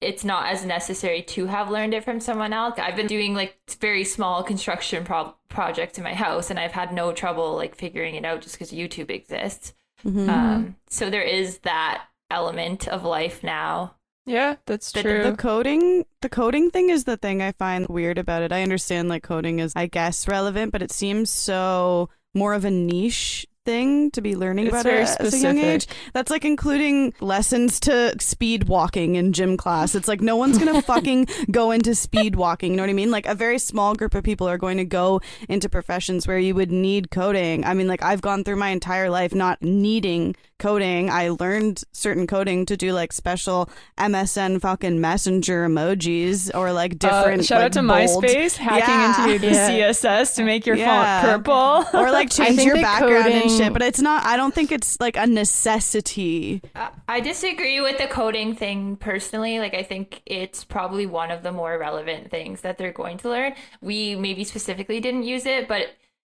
[0.00, 2.78] it's not as necessary to have learned it from someone else.
[2.78, 6.92] I've been doing like very small construction pro- projects in my house and I've had
[6.92, 9.72] no trouble like figuring it out just because YouTube exists.
[10.04, 10.28] Mhm.
[10.28, 13.94] Um, so there is that element of life now.
[14.26, 18.18] Yeah that's The- true The coding, the coding thing is the thing I find weird
[18.18, 18.52] about it.
[18.52, 22.70] I understand like coding is, I guess, relevant, but it seems so more of a
[22.70, 25.86] niche thing to be learning It's about at a young age.
[26.12, 29.94] That's like including lessons to speed walking in gym class.
[29.94, 32.72] It's like no one's gonna fucking go into speed walking.
[32.72, 33.10] You know what I mean?
[33.10, 36.54] Like a very small group of people are going to go into professions where you
[36.54, 37.64] would need coding.
[37.64, 41.10] I mean, like I've gone through my entire life not needing coding.
[41.10, 47.08] I learned certain coding to do like special MSN fucking messenger emojis or like Uh,
[47.08, 47.44] different.
[47.44, 49.26] shout like, out to bold- MySpace hacking Yeah.
[49.32, 49.68] into the Yeah.
[49.90, 51.20] CSS to make your Yeah.
[51.22, 51.84] font purple.
[52.00, 53.72] or like change your that background and shit.
[53.72, 54.24] But it's not.
[54.24, 56.62] I don't think it's like a necessity.
[56.74, 59.58] I- I disagree with the coding thing personally.
[59.58, 63.28] Like, I think it's probably one of the more relevant things that they're going to
[63.28, 63.54] learn.
[63.80, 65.88] We maybe specifically didn't use it, but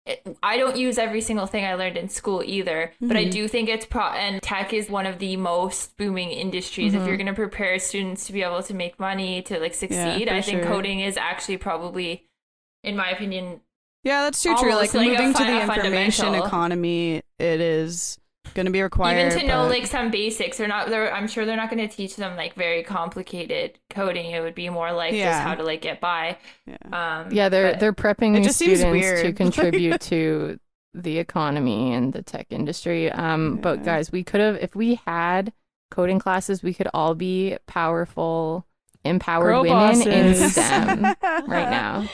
[0.09, 2.93] it, I don't use every single thing I learned in school either.
[3.01, 3.31] But I mm-hmm.
[3.31, 6.95] do think it's pro, and tech is one of the most booming industries.
[6.95, 7.09] If mm-hmm.
[7.09, 10.35] you're going to prepare students to be able to make money, to like succeed, for
[10.35, 10.67] I think sure.
[10.67, 12.27] coding is actually probably,
[12.83, 13.61] in my opinion,
[14.05, 14.75] Yeah, that's too true.
[14.75, 18.19] Like, moving to the information economy, it is
[18.55, 19.27] going to be required.
[19.27, 21.87] even to know but- like some basics they're not they're i'm sure they're not going
[21.87, 25.63] to teach them like very complicated coding it would be more like just how to
[25.63, 26.77] like get by Yeah.
[26.93, 30.59] um Yeah, they're they're prepping It new just seems students to contribute to
[30.95, 33.11] the economy and the tech industry.
[33.13, 35.53] Um, but guys, we could have if we had
[35.91, 38.67] coding classes, we could all be powerful,
[39.05, 40.53] empowered Girl women in bosses.
[40.53, 41.03] STEM
[41.47, 42.09] right now,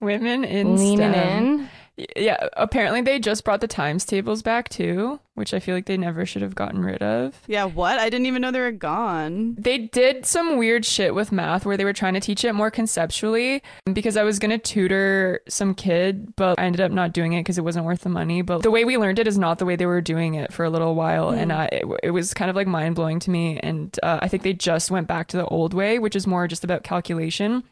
[0.00, 1.44] Women in leaning STEM.
[1.60, 1.68] in.
[2.16, 5.96] Yeah, apparently they just brought the times tables back too, which I feel like they
[5.96, 7.40] never should have gotten rid of.
[7.46, 7.98] Yeah, what?
[7.98, 9.56] I didn't even know they were gone.
[9.58, 12.70] They did some weird shit with math where they were trying to teach it more
[12.70, 17.32] conceptually because I was going to tutor some kid, but I ended up not doing
[17.32, 18.42] it because it wasn't worth the money.
[18.42, 20.64] But the way we learned it is not the way they were doing it for
[20.64, 21.30] a little while.
[21.30, 23.58] And I, it, it was kind of like mind blowing to me.
[23.58, 26.46] And uh, I think they just went back to the old way, which is more
[26.46, 27.64] just about calculation,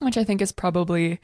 [0.00, 1.20] which I think is probably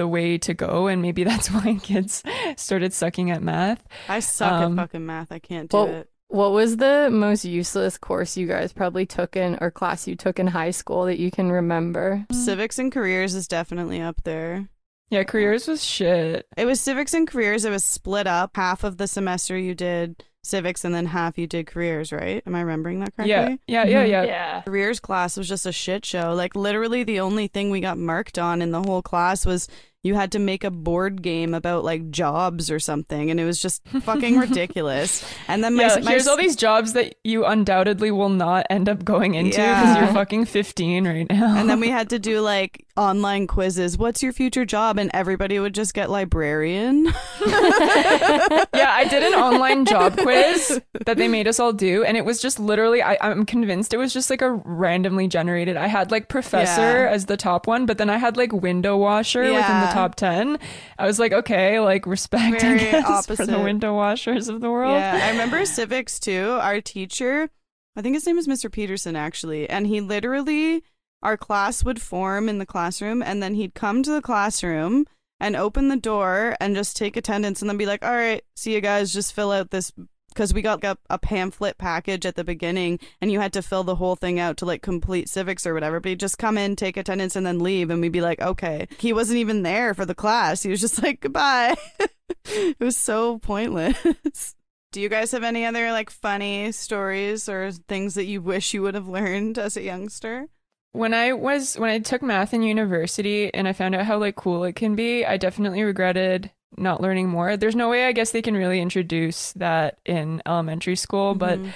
[0.00, 0.86] the way to go.
[0.86, 2.22] And maybe that's why kids
[2.56, 3.82] started sucking at math.
[4.08, 5.30] I suck Um, at fucking math.
[5.30, 6.10] I can't do Well, it.
[6.28, 10.38] What was the most useless course you guys probably took in or class you took
[10.38, 12.24] in high school that you can remember?
[12.30, 14.68] Civics and careers is definitely up there.
[15.10, 16.46] Yeah, careers was shit.
[16.56, 17.64] It was civics and careers.
[17.64, 18.52] It was split up.
[18.54, 22.44] Half of the semester you did civics and then half you did careers, right?
[22.46, 23.58] Am I remembering that correctly?
[23.66, 24.10] Yeah, yeah, yeah, Mhm.
[24.10, 24.24] yeah.
[24.24, 26.32] yeah Careers class was just a shit show.
[26.32, 29.66] Like literally the only thing we got marked on in the whole class was
[30.02, 33.60] you had to make a board game about like jobs or something and it was
[33.60, 35.24] just fucking ridiculous.
[35.48, 38.88] And then my, yeah, my here's all these jobs that you undoubtedly will not end
[38.88, 40.04] up going into because Yeah.
[40.04, 41.56] you're fucking 15 right now.
[41.56, 43.98] and then we had to do like online quizzes.
[43.98, 44.98] What's your future job?
[44.98, 47.06] And everybody would just get librarian.
[47.46, 52.24] yeah, I did an online job quiz that they made us all do, and it
[52.24, 53.02] was just literally.
[53.02, 55.76] I, I'm convinced it was just like a randomly generated.
[55.76, 57.10] I had like professor Yeah.
[57.10, 60.58] as the top one, but then I had like window washer within the Top ten.
[60.98, 64.70] I was like, okay, like respect I Very guess, for the window washers of the
[64.70, 64.92] world.
[64.94, 66.58] Yeah, I remember civics too.
[66.60, 67.50] Our teacher,
[67.96, 68.70] I think his name is Mr.
[68.70, 70.82] Peterson actually, and he literally
[71.22, 75.06] our class would form in the classroom and then he'd come to the classroom
[75.38, 78.74] and open the door and just take attendance and then be like, "All right, see
[78.74, 79.92] you guys, just fill out this
[80.30, 83.84] because we got a, a pamphlet package at the beginning and you had to fill
[83.84, 86.00] the whole thing out to like complete civics or whatever.
[86.00, 87.90] But he'd just come in, take attendance, and then leave.
[87.90, 88.88] And we'd be like, okay.
[88.98, 90.62] He wasn't even there for the class.
[90.62, 91.76] He was just like, goodbye.
[92.44, 94.54] it was so pointless.
[94.92, 98.82] Do you guys have any other like funny stories or things that you wish you
[98.82, 100.48] would have learned as a youngster?
[100.92, 104.36] when I was when I took math in university and I found out how like
[104.36, 107.56] cool it can be, I definitely regretted not learning more.
[107.56, 111.70] There's no way I guess they can really introduce that in elementary school, but Mhm.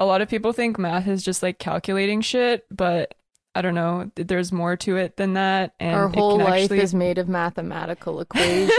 [0.00, 3.14] a lot of people think math is just like calculating shit, but
[3.52, 4.08] I don't know.
[4.14, 5.72] There's more to it than that.
[5.80, 8.70] And Our whole life actually- is made of mathematical equations.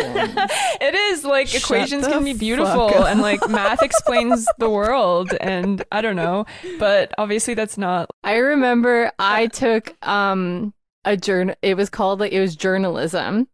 [0.82, 5.84] it is like Shut equations can be beautiful and like math explains the world and
[5.92, 6.46] I don't know,
[6.80, 11.56] but obviously that's not I remember I took um a journal.
[11.62, 13.50] It was called like it was journalism,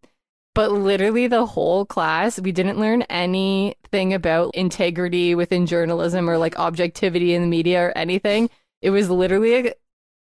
[0.58, 6.58] but literally the whole class we didn't learn anything about integrity within journalism or like
[6.58, 8.50] objectivity in the media or anything.
[8.82, 9.74] It was literally a,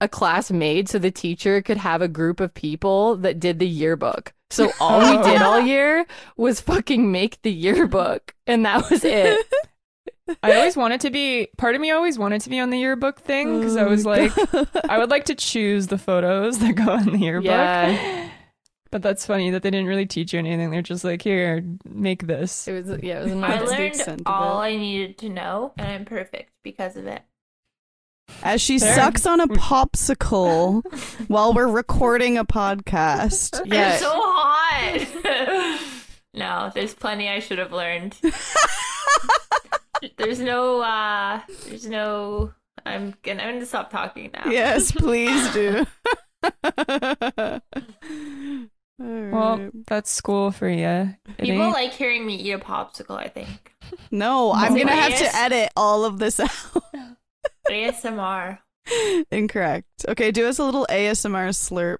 [0.02, 3.66] a class made so the teacher could have a group of people that did the
[3.66, 4.34] yearbook.
[4.50, 6.04] So all we did all year
[6.36, 9.46] was fucking make the yearbook, and that was it.
[10.42, 13.20] I always wanted to be part of me always wanted to be on the yearbook
[13.20, 14.32] thing because I was Oh, like
[14.90, 17.46] I would like to choose the photos that go in the yearbook.
[17.46, 18.28] Yeah.
[18.90, 20.70] But that's funny that they didn't really teach you anything.
[20.70, 22.66] They're just like, here, make this.
[22.66, 23.58] It was yeah, it was I nuts.
[23.58, 24.66] The learned extent of all it.
[24.66, 27.22] I needed to know, and I'm perfect because of it.
[28.42, 28.94] As she Fair.
[28.94, 30.82] sucks on a popsicle
[31.28, 33.60] while we're recording a podcast.
[33.66, 33.92] Yeah.
[33.92, 35.80] I'm so hot.
[36.34, 38.16] no, there's plenty I should have learned.
[40.16, 42.52] there's no, uh, there's no.
[42.86, 44.50] I'm gonna, I'm gonna stop talking now.
[44.50, 45.86] Yes, please do.
[49.00, 51.14] All Well, that's school for you.
[51.38, 53.16] People ain't- like hearing me eat a popsicle.
[53.18, 53.72] I think
[54.10, 56.50] no, I'm gonna have to edit all of this out.
[57.70, 58.58] ASMR.
[59.30, 59.86] Incorrect.
[60.08, 61.98] Okay, do us a little ASMR slurp.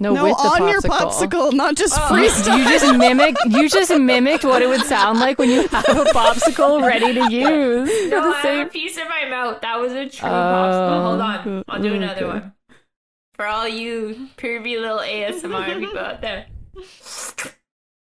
[0.00, 0.70] no, no, with on popsicle.
[0.70, 2.14] your popsicle, not just Oh.
[2.16, 2.58] You, freestyle.
[2.58, 3.36] you just mimic.
[3.48, 7.30] You just mimicked what it would sound like when you have a popsicle ready to
[7.30, 8.10] use.
[8.10, 9.60] No, the I have a piece in my mouth.
[9.60, 10.32] That was a true Oh.
[10.32, 11.02] popsicle.
[11.02, 11.96] Hold on, I'll do Okay.
[11.96, 12.52] another one
[13.36, 16.46] for all you pervy little ASMR people out there.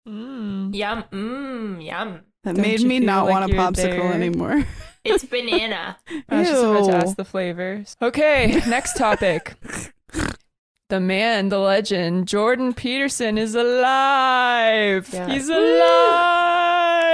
[0.09, 0.75] Mm.
[0.75, 2.21] Yum, mmm, yum.
[2.45, 4.12] that Don't made me not like want a popsicle there?
[4.12, 4.64] anymore.
[5.03, 5.97] It's banana.
[6.29, 7.97] I was just about to ask the flavors.
[8.03, 9.55] Okay, next topic.
[10.90, 15.09] The man, the legend, Jordan Peterson is alive.
[15.12, 15.29] Yeah.
[15.29, 15.61] He's alive.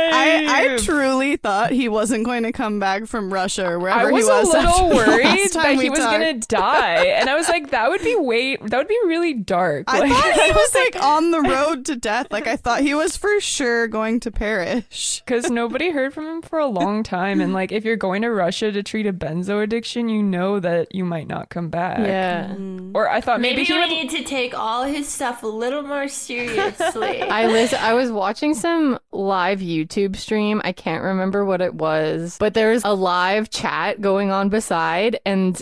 [0.08, 4.10] I, I truly thought he wasn't going to come back from Russia or wherever I
[4.12, 4.54] was, he was.
[4.54, 8.14] a little worried that he was gonna die, and I was like, that would be
[8.16, 9.84] wait, that would be really dark.
[9.88, 12.28] I Like, thought he was like on the road to death.
[12.30, 15.22] Like I thought he was for sure going to perish.
[15.26, 18.30] because nobody heard from him for a long time, and like if you're going to
[18.30, 21.98] Russia to treat a benzo addiction, you know that you might not come back.
[21.98, 22.54] Yeah.
[22.56, 22.92] Mm.
[22.94, 23.88] Or I thought maybe, Maybe he would.
[23.88, 27.22] need to take all his stuff a little more seriously.
[27.22, 30.61] I was I was watching some live YouTube stream.
[30.64, 35.20] I can't remember what it was, but there was a live chat going on beside,
[35.24, 35.61] and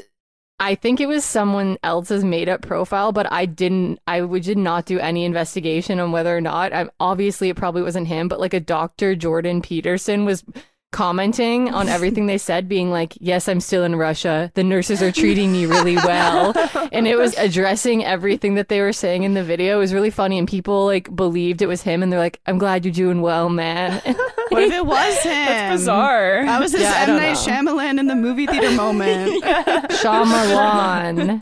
[0.60, 3.98] I think it was someone else's made up profile, but I didn't.
[4.06, 6.72] I did not do any investigation on whether or not.
[6.72, 9.16] I, obviously, it probably wasn't him, but like a Dr.
[9.16, 10.44] Jordan Peterson was
[10.94, 15.10] commenting on everything they said being like yes i'm still in russia the nurses are
[15.10, 16.52] treating me really well
[16.92, 20.08] and it was addressing everything that they were saying in the video it was really
[20.08, 23.20] funny and people like believed it was him and they're like i'm glad you're doing
[23.20, 24.00] well man
[24.50, 25.32] What if it was him?
[25.32, 26.44] That's bizarre.
[26.44, 27.36] That was his Yeah, M Night.
[27.36, 29.42] Shyamalan in the movie theater moment.
[29.42, 31.40] Shyamalan.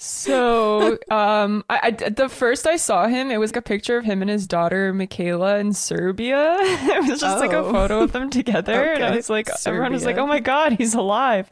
[0.00, 4.04] So, um, I, I the first I saw him, it was like a picture of
[4.04, 6.56] him and his daughter Michaela in Serbia.
[6.60, 7.72] it was just like a Oh.
[7.72, 10.94] photo of them together, and I was like, everyone was like, "Oh my god, he's
[10.94, 11.48] alive!"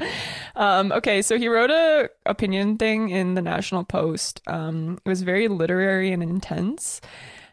[0.55, 4.41] Um, okay, so he wrote a opinion thing in the National Post.
[4.47, 7.01] Um, it was very literary and intense.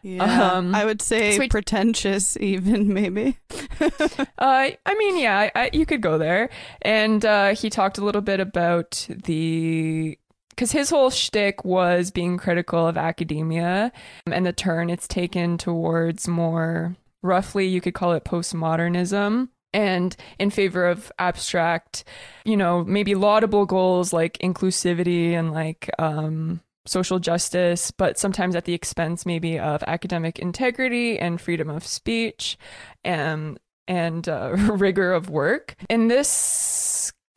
[0.02, 3.38] Yeah, Um, I would say pretentious, even maybe.
[3.80, 6.50] Uh, I mean, yeah, I, I, you could go there.
[6.82, 10.18] And uh, he talked a little bit about the
[10.54, 13.92] because his whole shtick was being critical of academia
[14.30, 20.50] and the turn it's taken towards more roughly you could call it postmodernism and in
[20.50, 22.04] favor of abstract,
[22.44, 28.66] you know, maybe laudable goals like inclusivity and like um, social justice, but sometimes at
[28.66, 32.56] the expense maybe of academic integrity and freedom of speech
[33.04, 35.74] and and uh, rigor of work.
[35.90, 36.30] In this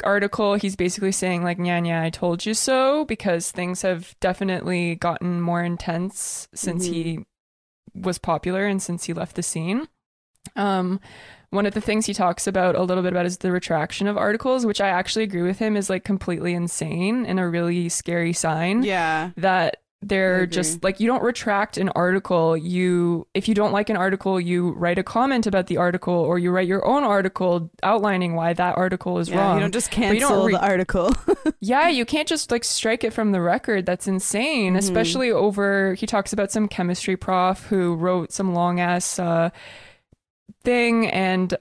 [0.04, 4.96] article, he's basically saying like, "Yeah, yeah, I told you so," because things have definitely
[4.96, 6.94] gotten more intense since Mhm.
[6.94, 7.20] he
[7.96, 9.88] was popular and since he left the scene.
[10.56, 11.00] Um,
[11.50, 14.18] one of the things he talks about a little bit about is the retraction of
[14.18, 18.34] articles, which I actually agree with him is like completely insane and a really scary
[18.34, 19.32] sign Yeah.
[19.38, 23.98] that they're just like you don't retract an article you if you don't like an
[23.98, 28.36] article you write a comment about the article or you write your own article outlining
[28.36, 29.38] why that article is yeah.
[29.40, 31.10] wrong You don't just cancel re- the article.
[31.62, 33.88] yeah, you can't just like strike it from the record.
[33.88, 34.78] That's insane, Mhm.
[34.78, 35.96] especially over.
[35.96, 39.50] He talks about some chemistry prof who wrote some long ass uh,
[40.64, 41.56] thing, and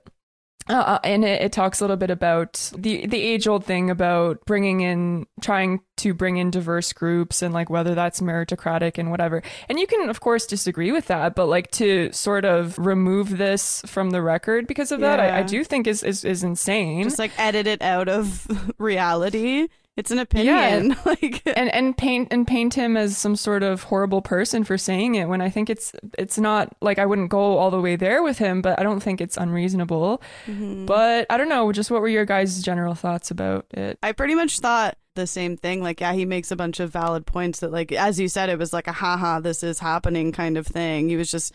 [0.69, 4.45] uh, and it, it talks a little bit about the the age old thing about
[4.47, 9.43] bringing in, trying to bring in diverse groups, and like whether that's meritocratic and whatever.
[9.69, 13.83] And you can of course disagree with that, but like to sort of remove this
[13.87, 17.05] from the record because of that, I, I do think is is, is insane.
[17.05, 18.47] just like edit it out of
[18.79, 19.69] reality.
[19.97, 20.91] It's an opinion.
[20.91, 20.97] Yeah.
[21.07, 25.15] like and and paint and paint him as some sort of horrible person for saying
[25.15, 28.23] it when I think it's it's not like I wouldn't go all the way there
[28.23, 30.21] with him, but I don't think it's unreasonable.
[30.47, 30.87] Mhm.
[30.87, 33.99] But I don't know, just what were your guys' general thoughts about it?
[34.03, 35.83] I pretty much thought the same thing.
[35.83, 38.59] Like, yeah, he makes a bunch of valid points that, like, as you said, it
[38.59, 41.09] was like a haha, this is happening kind of thing.
[41.09, 41.55] He was just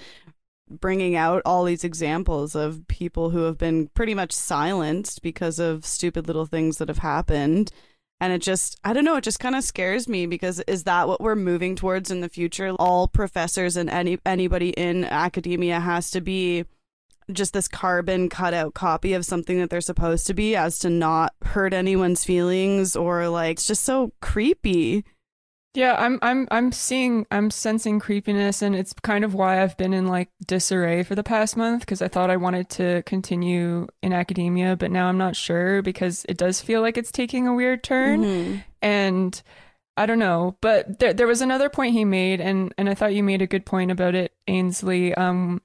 [0.70, 5.86] bringing out all these examples of people who have been pretty much silenced because of
[5.86, 7.72] stupid little things that have happened.
[8.22, 11.08] And it just, I don't know, it just kind of scares me because is that
[11.08, 12.70] what we're moving towards in the future?
[12.78, 16.66] All professors and any anybody in academia has to be
[17.32, 21.34] just this carbon cutout copy of something that they're supposed to be as to not
[21.42, 25.04] hurt anyone's feelings or like it's just so creepy.
[25.74, 29.94] Yeah, I'm I'm I'm seeing I'm sensing creepiness and it's kind of why I've been
[29.94, 34.12] in like disarray for the past month because I thought I wanted to continue in
[34.12, 37.84] academia, but now I'm not sure because it does feel like it's taking a weird
[37.84, 38.24] turn.
[38.24, 38.64] Mhm.
[38.82, 39.42] and
[39.98, 43.14] I don't know, but there there was another point he made, and and I thought
[43.14, 45.14] you made a good point about it, Ainsley.
[45.16, 45.62] Um,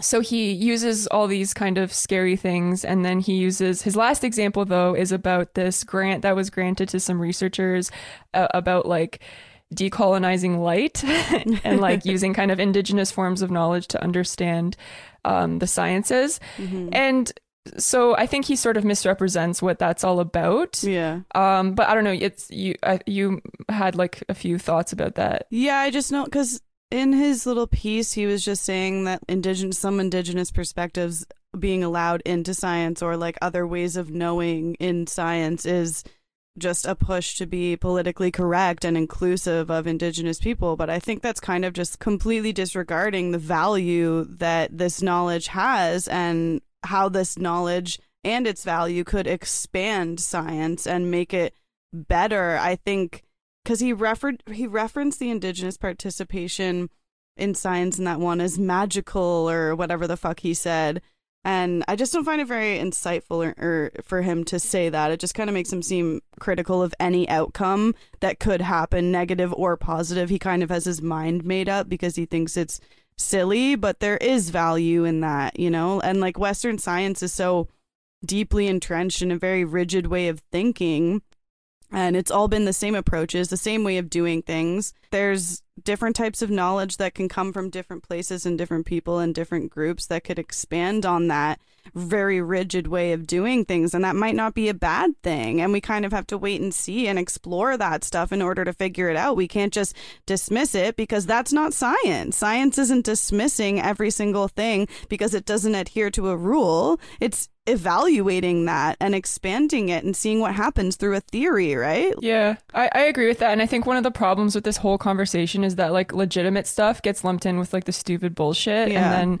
[0.00, 4.24] so he uses all these kind of scary things, and then he uses his last
[4.24, 7.90] example though is about this grant that was granted to some researchers
[8.34, 9.20] uh, about like
[9.74, 11.02] decolonizing light
[11.64, 14.76] and like using kind of indigenous forms of knowledge to understand
[15.24, 16.88] um, the sciences, Mhm.
[16.92, 17.32] and
[17.78, 20.82] so I think he sort of misrepresents what that's all about.
[20.82, 21.20] Yeah.
[21.32, 22.10] Um, but I don't know.
[22.10, 22.74] It's you.
[22.82, 25.46] I, you had like a few thoughts about that.
[25.48, 26.60] Yeah, I just know because
[26.92, 31.24] in his little piece, he was just saying that indigenous, some indigenous perspectives
[31.58, 36.04] being allowed into science or like other ways of knowing in science is
[36.58, 40.76] just a push to be politically correct and inclusive of indigenous people.
[40.76, 46.06] But I think that's kind of just completely disregarding the value that this knowledge has
[46.08, 51.54] and how this knowledge and its value could expand science and make it
[51.94, 52.58] better.
[52.58, 53.22] I think
[53.62, 56.90] because he referred he referenced the indigenous participation
[57.36, 61.00] in science in that one as magical or whatever the fuck he said.
[61.44, 65.10] And I just don't find it very insightful or, or for him to say that.
[65.10, 69.52] It just kind of makes him seem critical of any outcome that could happen, negative
[69.54, 70.28] or positive.
[70.28, 72.80] He kind of has his mind made up because he thinks it's
[73.16, 76.00] silly, but there is value in that, you know?
[76.00, 77.66] And like Western science is so
[78.24, 81.22] deeply entrenched in a very rigid way of thinking
[81.92, 84.94] and it's all been the same approaches, the same way of doing things.
[85.12, 89.34] There's different types of knowledge that can come from different places and different people and
[89.34, 91.60] different groups that could expand on that
[91.94, 93.94] very rigid way of doing things.
[93.94, 95.60] And that might not be a bad thing.
[95.60, 98.64] And we kind of have to wait and see and explore that stuff in order
[98.64, 99.36] to figure it out.
[99.36, 99.96] We can't just
[100.26, 102.36] dismiss it because that's not science.
[102.36, 107.00] Science isn't dismissing every single thing because it doesn't adhere to a rule.
[107.20, 112.12] It's evaluating that and expanding it and seeing what happens through a theory, right?
[112.20, 113.52] Yeah, I, I agree with that.
[113.52, 116.66] And I think one of the problems with this whole conversation is that like legitimate
[116.66, 118.90] stuff gets lumped in with like the stupid bullshit.
[118.90, 119.02] Yeah.
[119.02, 119.40] And then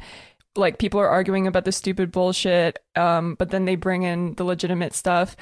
[0.56, 4.44] like people are arguing about the stupid bullshit, um, but then they bring in the
[4.44, 5.36] legitimate stuff.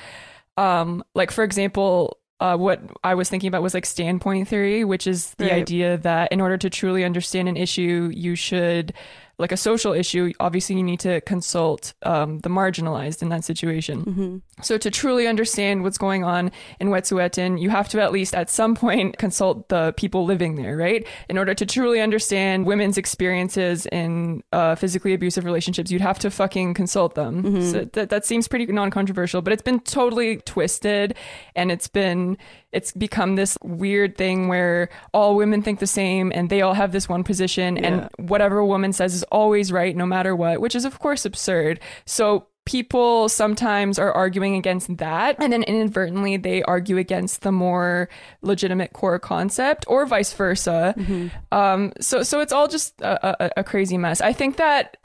[0.57, 5.07] Um, like for example, uh, what I was thinking about was like standpoint theory, which
[5.07, 5.55] is the Right.
[5.55, 8.93] idea that in order to truly understand an issue, you should
[9.41, 14.01] like a social issue, obviously you need to consult um, the marginalized in that situation.
[14.03, 18.35] hmm So to truly understand what's going on in Wet'suwet'en, you have to at least
[18.35, 21.07] at some point consult the people living there, right?
[21.29, 26.31] In order to truly understand women's experiences in uh, physically abusive relationships, you'd have to
[26.31, 27.63] fucking consult them.
[27.63, 31.15] So that, that seems pretty non-controversial, but it's been totally twisted
[31.55, 32.37] and it's been
[32.73, 36.93] it's become this weird thing where all women think the same and they all have
[36.93, 37.87] this one position Yeah.
[37.87, 41.25] and whatever a woman says is always right no matter what, which is of course
[41.25, 41.81] absurd.
[42.05, 48.09] So people sometimes are arguing against that and then inadvertently they argue against the more
[48.43, 50.95] legitimate core concept or vice versa
[51.51, 54.99] um, so so it's all just a, a, a crazy mess i think that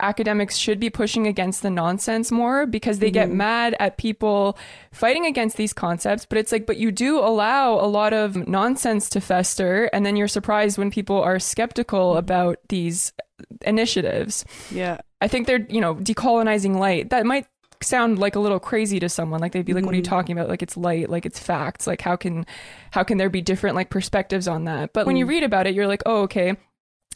[0.00, 3.38] academics should be pushing against the nonsense more because they get mm-hmm.
[3.38, 4.58] mad at people
[4.90, 9.08] fighting against these concepts but it's like but you do allow a lot of nonsense
[9.08, 12.18] to fester and then you're surprised when people are skeptical mm-hmm.
[12.18, 13.12] about these
[13.62, 14.98] initiatives Yeah.
[15.24, 17.08] I think they're, you know, decolonizing light.
[17.08, 17.46] That might
[17.82, 19.40] sound like a little crazy to someone.
[19.40, 20.10] Like they'd be like, "What are you mm-hmm.
[20.10, 20.50] talking about?
[20.50, 21.86] Like it's light, like it's facts.
[21.86, 22.44] Like how can
[22.90, 25.30] how can there be different like perspectives on that?" But when you mm.
[25.30, 26.56] read about it, you're like, "Oh, okay."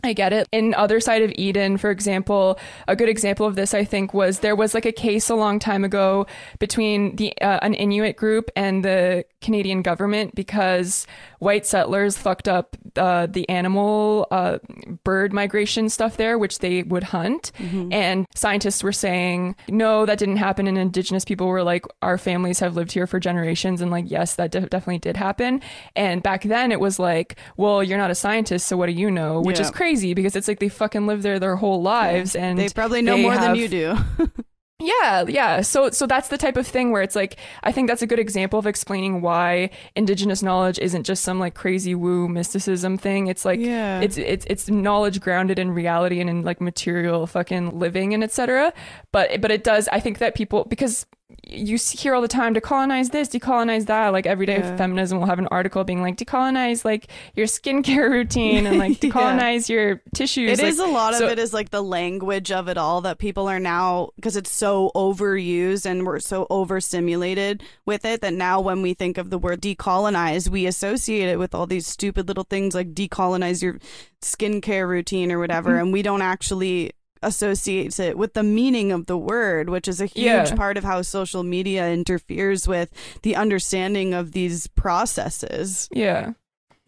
[0.05, 0.47] I get it.
[0.53, 4.41] In Other Side of Eden, for example, a good example of this, I think, was
[4.41, 6.27] there was like a case a long time ago
[6.59, 11.07] between the uh, an Inuit group and the Canadian government because
[11.41, 14.59] white settlers fucked up uh, the animal uh,
[15.05, 17.51] bird migration stuff there, which they would hunt.
[17.93, 20.67] And scientists were saying, no, that didn't happen.
[20.67, 23.81] And Indigenous people were like, our families have lived here for generations.
[23.81, 25.61] And like, yes, that de- definitely did happen.
[25.97, 29.11] And back then it was like, well, you're not a scientist, so what do you
[29.11, 29.41] know?
[29.41, 29.73] Which is Yeah.
[29.89, 32.37] Crazy because it's like they fucking live there their whole lives.
[32.37, 33.97] And They probably know they more than you do.
[34.81, 35.63] yeah, yeah.
[35.63, 38.19] So so that's the type of thing where it's like I think that's a good
[38.19, 43.27] example of explaining why indigenous knowledge isn't just some like crazy woo mysticism thing.
[43.27, 44.01] It's like Yeah.
[44.01, 48.73] it's it's it's knowledge grounded in reality and in like material fucking living and etc.
[49.13, 51.07] But but it does I think that people because
[51.47, 54.09] you hear all the time decolonize this, decolonize that.
[54.15, 54.77] Like every day Yeah.
[54.79, 59.11] feminism will have an article being like decolonize like your skincare routine and like Yeah.
[59.11, 60.59] decolonize your tissues.
[60.59, 63.19] It is like, a lot of it is like the language of it all that
[63.19, 68.61] people are now because it's so overused and we're so overstimulated with it that now
[68.61, 72.45] when we think of the word decolonize, we associate it with all these stupid little
[72.45, 73.79] things like decolonize your
[74.23, 75.79] skincare routine or whatever, Mm-hmm.
[75.81, 80.07] and we don't actually associate it with the meaning of the word, which is a
[80.07, 80.55] huge Yeah.
[80.55, 82.91] part of how social media interferes with
[83.23, 85.89] the understanding of these processes.
[85.93, 86.33] yeah.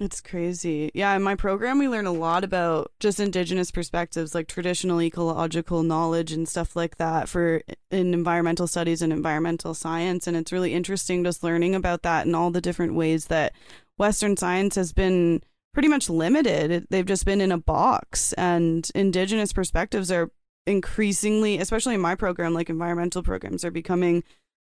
[0.03, 0.91] It's crazy.
[0.95, 5.83] Yeah, in my program, we learn a lot about just indigenous perspectives, like traditional ecological
[5.83, 7.61] knowledge and stuff like that for
[7.91, 10.27] in environmental studies and environmental science.
[10.27, 13.53] And it's really interesting just learning about that and all the different ways that
[13.99, 15.43] Western science has been
[15.73, 16.87] pretty much limited.
[16.91, 20.31] They've just been in a box, and indigenous perspectives are
[20.67, 24.23] increasingly, especially in my program, like environmental programs, are becoming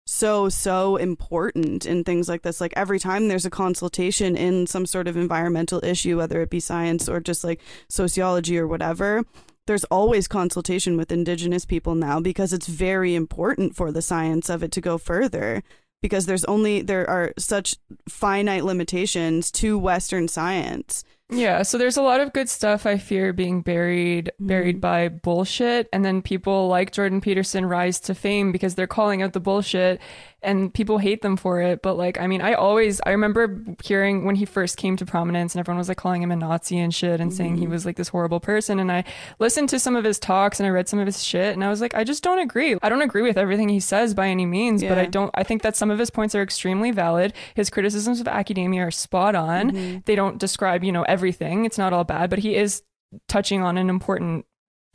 [0.08, 4.86] so so important in things like this like every time there's a consultation in some
[4.86, 9.24] sort of environmental issue whether it be science or just like sociology or whatever
[9.66, 14.62] there's always consultation with indigenous people now because it's very important for the science of
[14.62, 15.64] it to go further
[16.06, 17.78] because there's only there are such
[18.08, 21.04] finite limitations to western science.
[21.32, 24.48] Yeah, so there's a lot of good stuff I fear being buried mm-hmm.
[24.48, 25.90] buried by bullshit.
[25.92, 30.00] And then people like Jordan Peterson rise to fame because they're calling out the bullshit
[30.46, 34.26] and people hate them for it, but like I mean, I always I remember hearing
[34.26, 36.94] when he first came to prominence and everyone was like calling him a Nazi and
[36.94, 37.72] shit and saying he mm-hmm.
[37.72, 39.04] was like this horrible person and I
[39.40, 41.70] listened to some of his talks and I read some of his shit and I
[41.70, 42.78] was like I just don't agree.
[42.82, 45.62] I don't agree with everything he says by any means, but I don't I think
[45.64, 47.34] that some of his points are extremely valid.
[47.56, 49.72] His criticisms of academia are spot on.
[49.72, 49.98] Mm-hmm.
[50.06, 51.66] They don't describe, you know, everything.
[51.66, 52.84] It's not all bad, but he is
[53.28, 54.46] touching on an important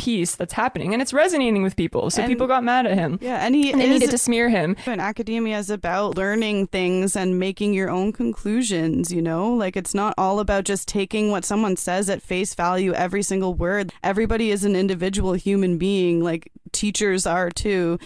[0.01, 2.09] piece that's happening and it's resonating with people.
[2.09, 3.19] So And- people got mad at him.
[3.21, 4.75] yeah and he And they is needed to smear him.
[4.87, 9.53] And academia is about learning things and making your own conclusions, you know?
[9.53, 13.53] Like it's not all about just taking what someone says at face value, every single
[13.55, 13.93] word.
[14.03, 17.99] Everybody is an individual human being, like teachers are too.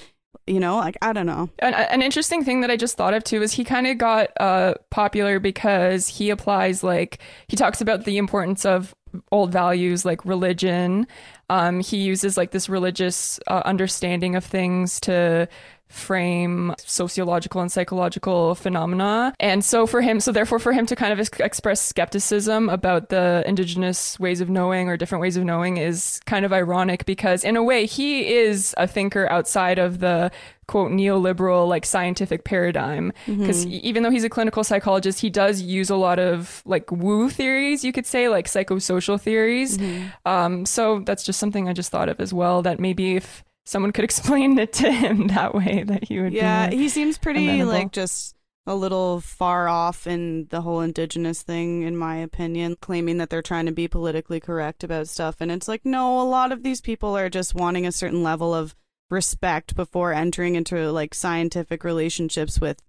[0.46, 1.48] You know, like I don't know.
[1.60, 4.28] An, an interesting thing that I just thought of too is he kind of got
[4.38, 7.18] uh, popular because he applies like
[7.48, 8.94] he talks about the importance of
[9.32, 11.06] old values like religion.
[11.50, 15.48] Um, he uses like this religious uh, understanding of things to
[15.94, 19.34] frame sociological and psychological phenomena.
[19.40, 23.08] And so for him, so therefore for him to kind of ex- express skepticism about
[23.08, 27.44] the indigenous ways of knowing or different ways of knowing is kind of ironic because
[27.44, 30.30] in a way he is a thinker outside of the
[30.66, 33.12] quote neoliberal like scientific paradigm.
[33.26, 37.28] Because even though he's a clinical psychologist he does use a lot of like woo
[37.30, 39.78] theories you could say like psychosocial theories.
[40.26, 43.92] Um, so that's just something i just thought of as well that maybe if someone
[43.92, 47.44] could explain it to him that way that he would Yeah, be he seems pretty
[47.48, 47.72] amenable.
[47.72, 48.34] like just
[48.66, 53.42] a little far off in the whole indigenous thing, in my opinion, claiming that they're
[53.42, 55.36] trying to be politically correct about stuff.
[55.40, 58.54] And it's like, no, a lot of these people are just wanting a certain level
[58.54, 58.74] of
[59.10, 62.80] respect before entering into like scientific relationships with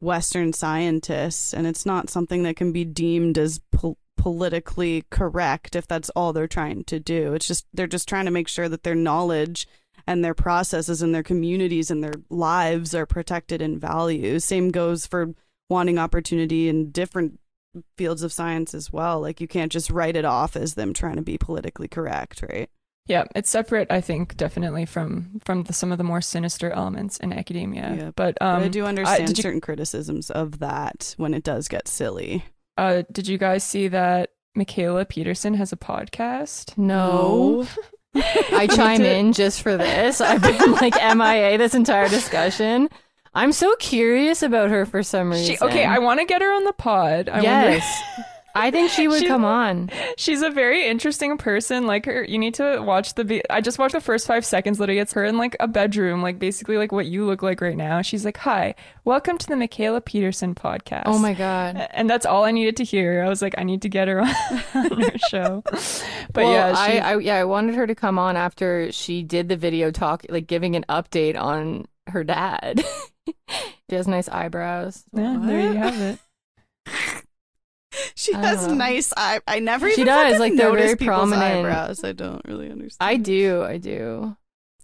[0.00, 1.52] Western scientists.
[1.52, 6.32] And it's not something that can be deemed as pol- politically correct if that's all
[6.32, 7.34] they're trying to do.
[7.34, 9.68] It's just, they're just trying to make sure that their knowledge
[10.08, 14.42] and their processes and their communities and their lives are protected and valued.
[14.42, 15.34] Same goes for
[15.70, 17.38] wanting opportunity in different
[17.96, 19.20] fields of science as well.
[19.20, 22.68] Like you can't just write it off as them trying to be politically correct, right?
[23.10, 27.16] yeah it's separate i think definitely from from the, some of the more sinister elements
[27.16, 31.14] in academia Yeah, but um but I do understand did you- certain criticisms of that
[31.16, 32.44] when it does get silly.
[32.76, 37.66] uh did you guys see that michaela peterson has a podcast No.
[38.14, 40.20] I chime in just for this.
[40.20, 42.88] I've been like MIA this entire discussion.
[43.34, 45.56] I'm so curious about her for some reason.
[45.56, 48.02] she, okay i want to get her on the pod I yes.
[48.58, 49.90] I think she would She- come on.
[50.16, 51.86] She's a very interesting person.
[51.86, 53.24] Like her, you need to watch the.
[53.24, 54.78] Be- I just watched the first five seconds.
[54.80, 57.76] Literally, it's her in like a bedroom, like basically like what you look like right
[57.76, 58.02] now.
[58.02, 61.88] She's like, "Hi, welcome to the Michaela Peterson podcast." Oh my god.
[61.92, 63.22] And that's all I needed to hear.
[63.24, 64.28] I was like, I need to get her on,
[64.74, 65.62] on her show.
[66.32, 69.22] But well, yeah, she, I, I yeah, I wanted her to come on after she
[69.22, 72.84] did the video talk, like giving an update on her dad.
[73.26, 75.04] she has nice eyebrows.
[75.12, 76.18] yeah, there you have it.
[78.18, 78.74] She I has know.
[78.74, 79.40] nice eye.
[79.46, 81.40] I never She even does, like, they're very prominent.
[81.40, 82.02] eyebrows.
[82.02, 83.08] I don't really understand.
[83.08, 84.36] I do, I do.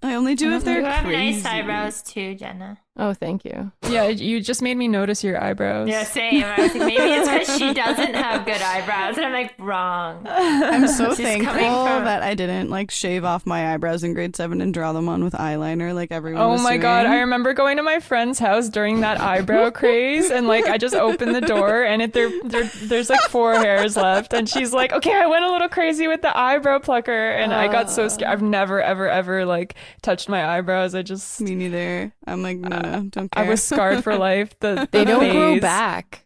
[0.04, 2.78] I only do if they're You have nice eyebrows too, Jenna.
[2.96, 3.72] Oh, thank you.
[3.90, 5.88] Yeah, you just made me notice your eyebrows.
[5.88, 6.44] Yeah, same.
[6.44, 10.24] I was like, maybe it's because she doesn't have good eyebrows, and I'm like, wrong.
[10.28, 14.36] I'm so She's thankful from- that I didn't like shave off my eyebrows in grade
[14.36, 16.40] seven and draw them on with eyeliner like everyone.
[16.42, 17.06] Oh was my god.
[17.06, 20.94] I remember going to my friend's house during that eyebrow craze and like I just
[20.94, 24.92] opened the door and it there, there there's like four hairs left and she's like,
[24.92, 28.30] "Okay, I went a little crazy with the eyebrow plucker." And I got so scared.
[28.30, 30.94] I've never ever ever like touched my eyebrows.
[30.94, 32.12] I just Me neither.
[32.26, 33.44] I'm like, no, no, don't care.
[33.44, 34.58] I was scarred for life.
[34.60, 36.24] The, They don't grow back.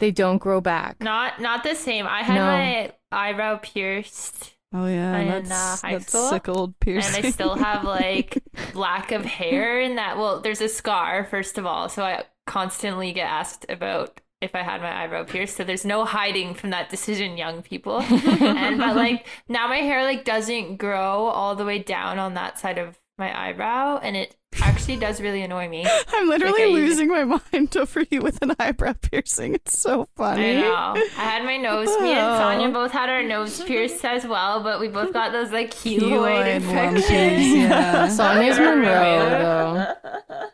[0.00, 1.00] They don't grow back.
[1.00, 2.06] Not not the same.
[2.06, 2.46] I had No.
[2.46, 7.16] my eyebrow pierced, oh yeah, in, that's uh, high that's school, sick old piercing.
[7.16, 8.42] and I still have like
[8.74, 10.16] lack of hair in that.
[10.16, 14.62] Well, there's a scar first of all, so I constantly get asked about if I
[14.62, 15.56] had my eyebrow pierced.
[15.56, 18.00] So there's no hiding from that decision, young people.
[18.02, 22.56] and but like now my hair like doesn't grow all the way down on that
[22.60, 25.86] side of my eyebrow, and it actually does really annoy me.
[26.12, 29.54] I'm literally Like losing my mind over you with an eyebrow piercing.
[29.54, 30.56] It's so funny.
[30.56, 30.94] I know.
[30.96, 31.88] I had my nose.
[32.00, 32.38] Me and oh.
[32.38, 36.00] Sonia both had our nose pierced as well, but we both got those like keloid,
[36.00, 37.46] Keloid infections.
[37.46, 38.08] yeah.
[38.08, 39.94] Sonya's Monroe, though.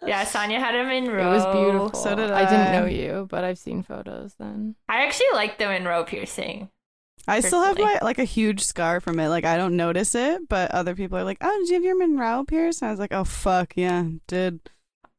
[0.06, 1.30] Yeah, Sonia had a Monroe.
[1.30, 1.94] It was beautiful.
[1.94, 4.74] So did I didn't know you, but I've seen photos then.
[4.88, 6.68] I actually like the Monroe piercing.
[7.26, 9.28] I still have my like a huge scar from it.
[9.28, 11.96] Like I don't notice it, but other people are like, "Oh, did you have your
[11.98, 14.60] Monroe pierced?" And I was like, "Oh fuck, yeah, did."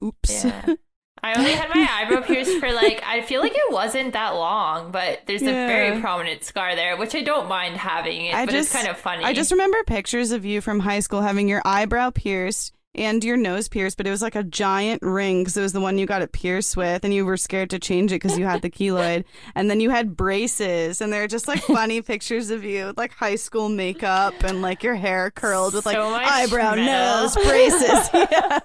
[0.04, 0.46] Oops.
[0.46, 0.76] Yeah.
[1.24, 4.92] I only had my eyebrow pierced for like I feel like it wasn't that long,
[4.92, 8.52] but there's a very prominent scar there, which I don't mind having it, I but
[8.52, 9.24] just- it's kind of funny.
[9.24, 13.38] I just remember pictures of you from high school having your eyebrow pierced and your
[13.38, 16.06] nose pierced, but it was like a giant ring because it was the one you
[16.06, 18.70] got it pierced with, and you were scared to change it because you had the
[18.70, 19.24] keloid.
[19.58, 23.12] And then you had braces, and they're just like funny pictures of you with like
[23.14, 26.86] high school makeup and like your hair curled with like So eyebrow, metal.
[26.86, 28.10] nose, braces.
[28.14, 28.60] Yeah.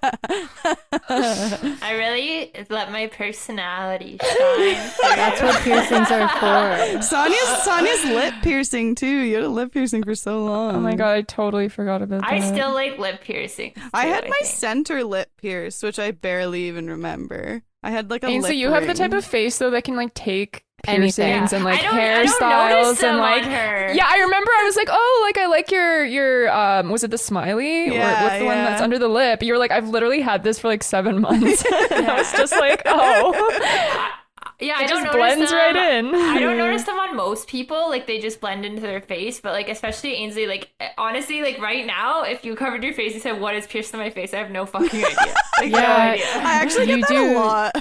[1.09, 4.91] I really let my personality shine.
[5.01, 7.03] That's what piercings are for.
[7.03, 9.07] Sonia's Sonia's lip piercing too.
[9.07, 10.77] You had a lip piercing for so long.
[10.77, 12.31] Oh my god, I totally forgot about that.
[12.33, 13.73] I still like lip piercing.
[13.93, 14.55] I too, had my think.
[14.55, 17.63] center lip pierced, which I barely even remember.
[17.83, 19.85] I had like a And so lip you have the type of face though that
[19.85, 21.27] can like take Anything.
[21.27, 23.93] piercings and like I don't, I don't notice hairstyles and like on her.
[23.93, 27.11] Yeah, I remember I was like, "Oh, like I like your your um was it
[27.11, 30.23] the smiley or what's the one that's under the lip?" You were like, "I've literally
[30.23, 34.09] had this for like 7 months." and I was just like, "Oh."
[34.61, 35.59] Yeah, I It don't just notice blends them.
[35.59, 36.15] right in.
[36.15, 37.89] I don't notice them on most people.
[37.89, 39.41] Like they just blend into their face.
[39.41, 43.15] But like especially Ainsley, like eh, honestly, like right now, if you covered your face
[43.15, 45.17] and said what is pierced in my face, I have no fucking idea.
[45.61, 46.11] Like no Yeah.
[46.13, 46.25] idea.
[46.37, 47.73] I actually get You that do- a lot.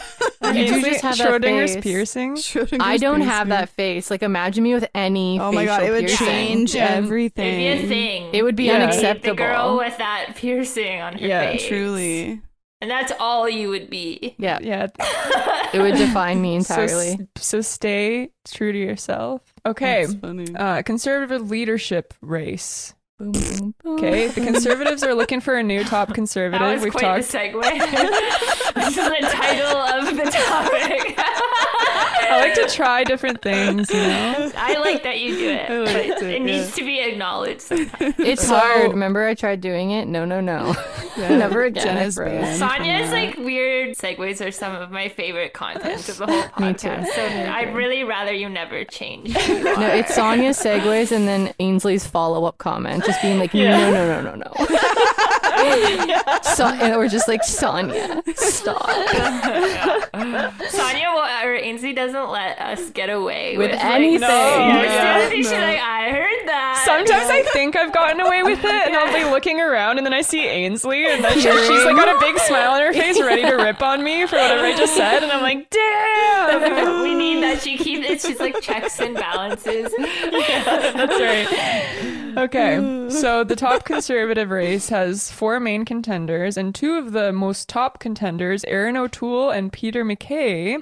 [0.56, 1.78] You do Ainsley just have that face.
[1.82, 2.36] piercing.
[2.36, 4.10] Schrodinger's I don't have that face.
[4.12, 5.40] Like, imagine me with any.
[5.40, 6.28] Oh my god, it would piercing.
[6.28, 7.62] change everything.
[7.62, 8.30] It'd be a thing.
[8.34, 9.14] It would be Yeah.
[9.14, 11.68] The girl with that piercing on her Yeah, face.
[11.68, 12.42] Truly.
[12.82, 14.36] And that's all you would be.
[14.38, 14.88] Yeah, Yeah.
[15.74, 17.10] it would define me entirely.
[17.10, 19.42] s- so stay true to yourself.
[19.66, 20.06] Okay.
[20.06, 20.56] That's funny.
[20.56, 22.94] Uh, conservative leadership race.
[23.20, 23.96] Boom, boom, boom.
[23.98, 26.62] Okay, the conservatives are looking for a new top conservative.
[26.66, 27.32] That was We've quite talked.
[27.32, 27.62] the segue.
[28.76, 31.16] this is the title of the topic.
[31.18, 34.52] I like to try different things, you know.
[34.56, 35.70] I like that you do it.
[35.70, 36.46] I liked but it, it yeah.
[36.46, 37.62] needs to be acknowledged.
[37.62, 38.16] sometimes.
[38.20, 38.92] It's So- hard.
[38.92, 40.08] Remember, I tried doing it.
[40.08, 40.76] No, no, no.
[41.18, 41.88] Never again.
[41.88, 42.30] I Jenna's froze.
[42.30, 42.58] banned.
[42.60, 46.36] Sonya's like weird segues are some of my favorite content of the whole
[46.68, 46.88] Me too.
[46.88, 47.08] podcast.
[47.08, 49.30] So I'd really rather you never change.
[49.30, 53.92] you No, it's Sonya's segues and then Ainsley's follow up comment, just being like, no,
[53.92, 54.66] no, no, no, no.
[56.56, 58.86] so, and we're just like, Sonya, stop.
[60.70, 64.22] Sonya will, or Ainsley doesn't let us get away With with, anything.
[64.22, 65.58] Like, no, No, yeah, yeah, she's no.
[65.60, 66.84] like, I heard that.
[66.86, 70.14] Sometimes I think I've gotten away with it, and I'll be looking around, and then
[70.14, 73.20] I see Ainsley, and then she, she's like got a big smile on her face,
[73.20, 77.02] ready to rip on me for whatever I just said, and I'm like, damn.
[77.04, 77.29] we need
[77.60, 78.22] that she keeps it.
[78.22, 79.92] She's like checks and balances.
[79.98, 82.38] That's right.
[82.38, 87.68] Okay, so the top conservative race has four main contenders, and two of the most
[87.68, 90.78] top contenders, Erin O'Toole and Peter MacKay,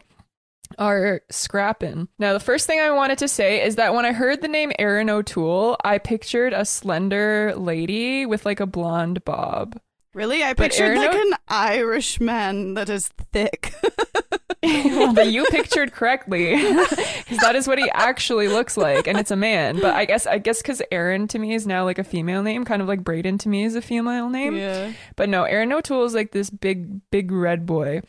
[0.77, 2.09] are scrapping.
[2.19, 4.71] Now, the first thing I wanted to say is that when I heard the name
[4.77, 9.79] Erin O'Toole, I pictured a slender lady with like a blonde bob.
[10.13, 10.43] Really?
[10.43, 13.73] I But pictured Erin like O- an Irish man that is thick.
[14.63, 19.31] well, that you pictured correctly, because that is what he actually looks like, and it's
[19.31, 19.75] a man.
[19.79, 22.65] But I guess I guess because Erin to me is now like a female name,
[22.65, 24.55] kind of like Braden to me is a female name.
[24.57, 24.93] yeah.
[25.15, 28.01] But no, Erin O'Toole is like this big, big red boy.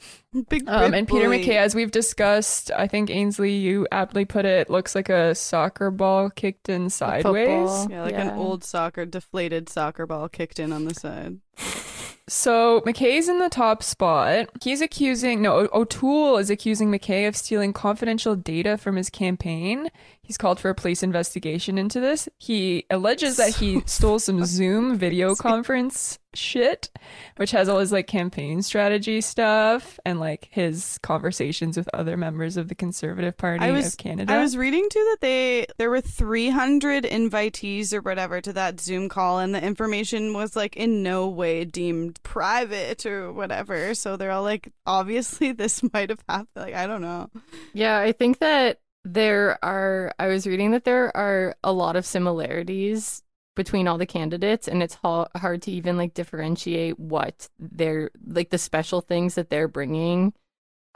[0.49, 1.39] Big Um, big and Peter boy.
[1.39, 5.91] MacKay, as we've discussed, I think Ainsley, you aptly put it, looks like a soccer
[5.91, 7.87] ball kicked in sideways.
[7.91, 8.29] Yeah, like Yeah.
[8.33, 11.39] an old soccer, deflated soccer ball kicked in on the side.
[12.29, 14.51] So MacKay's in the top spot.
[14.63, 19.89] He's accusing, no, O'Toole is accusing MacKay of stealing confidential data from his campaign.
[20.29, 22.29] He's called for a police investigation into this.
[22.37, 26.91] He alleges that he stole some Zoom video conference shit,
[27.39, 32.59] which has all his like campaign strategy stuff and like his conversations with other members
[32.59, 34.35] of the Conservative Party I was- of Canada.
[34.35, 39.09] I was reading too that they there were 300 invitees or whatever to that Zoom
[39.09, 43.95] call, and the information was like in no way deemed private or whatever.
[43.95, 46.49] So they're all like, obviously this might have happened.
[46.55, 47.31] Like I don't know.
[47.73, 48.81] Yeah, I think that
[49.13, 53.23] there are, I was reading that there are a lot of similarities
[53.57, 58.51] between all the candidates, and it's ha- hard to even like differentiate what they're like
[58.51, 60.33] the special things that they're bringing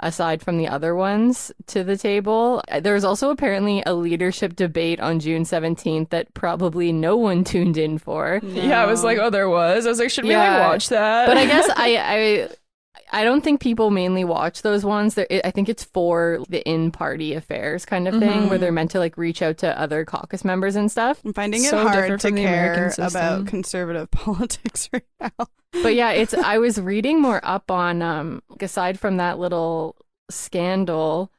[0.00, 2.62] aside from the other ones to the table.
[2.68, 7.44] Uh, There was also apparently a leadership debate on June 17th that probably no one
[7.52, 8.40] tuned in for.
[8.42, 9.86] yeah, I was like, oh, there was.
[9.86, 10.58] I was like, should we Yeah.
[10.58, 11.26] like watch that?
[11.26, 12.48] But I guess I, I
[13.14, 15.18] I don't think people mainly watch those ones.
[15.18, 18.48] I think it's for the in-party affairs kind of thing, Mhm.
[18.48, 21.20] where they're meant to like reach out to other caucus members and stuff.
[21.24, 25.46] I'm finding it So hard to from the American care about conservative politics right now.
[25.82, 26.32] But yeah, it's.
[26.34, 29.94] I was reading more up on um aside from that little
[30.30, 31.30] scandal.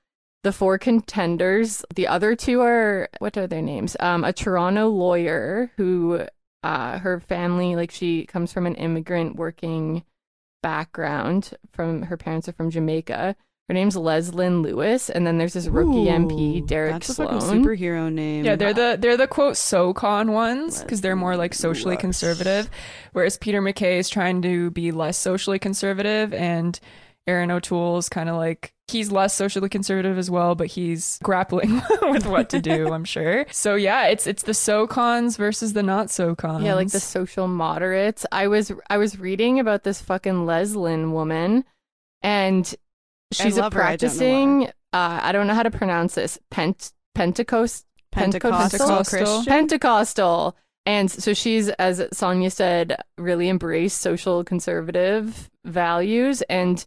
[0.44, 3.96] The four contenders, the other two are what are their names?
[4.00, 6.26] Um, a Toronto lawyer who,
[6.64, 10.04] uh, her family like she comes from an immigrant working
[10.64, 11.54] background.
[11.72, 13.36] From her parents are from Jamaica.
[13.70, 17.40] Her name's Leslyn Lewis, and then there's this rookie MP Ooh, Derek That's a Sloan.
[17.40, 18.44] fucking superhero name.
[18.44, 22.02] Yeah, they're the they're the quote SoCon ones because they're more like socially Lewis.
[22.02, 22.70] conservative,
[23.14, 26.78] whereas Peter MacKay is trying to be less socially conservative, and
[27.28, 32.26] Erin O'Toole's kind of like he's less socially conservative as well, but he's grappling with
[32.26, 32.92] what to do.
[32.94, 33.46] I'm sure.
[33.52, 36.64] So yeah, it's it's the SoCons versus the not SoCons.
[36.64, 38.26] Yeah, like the social moderates.
[38.32, 41.64] I was I was reading about this fucking Leslyn woman,
[42.22, 42.74] and
[43.32, 44.68] she's a love her, I don't practicing.
[44.92, 46.38] uh, I don't know how to pronounce this.
[46.52, 49.46] Pent Pentecost Pentecostal, Pentecostal.
[49.46, 50.58] Pentecostal.
[50.86, 56.86] And so she's, as Sonia said, really embraced social conservative values, and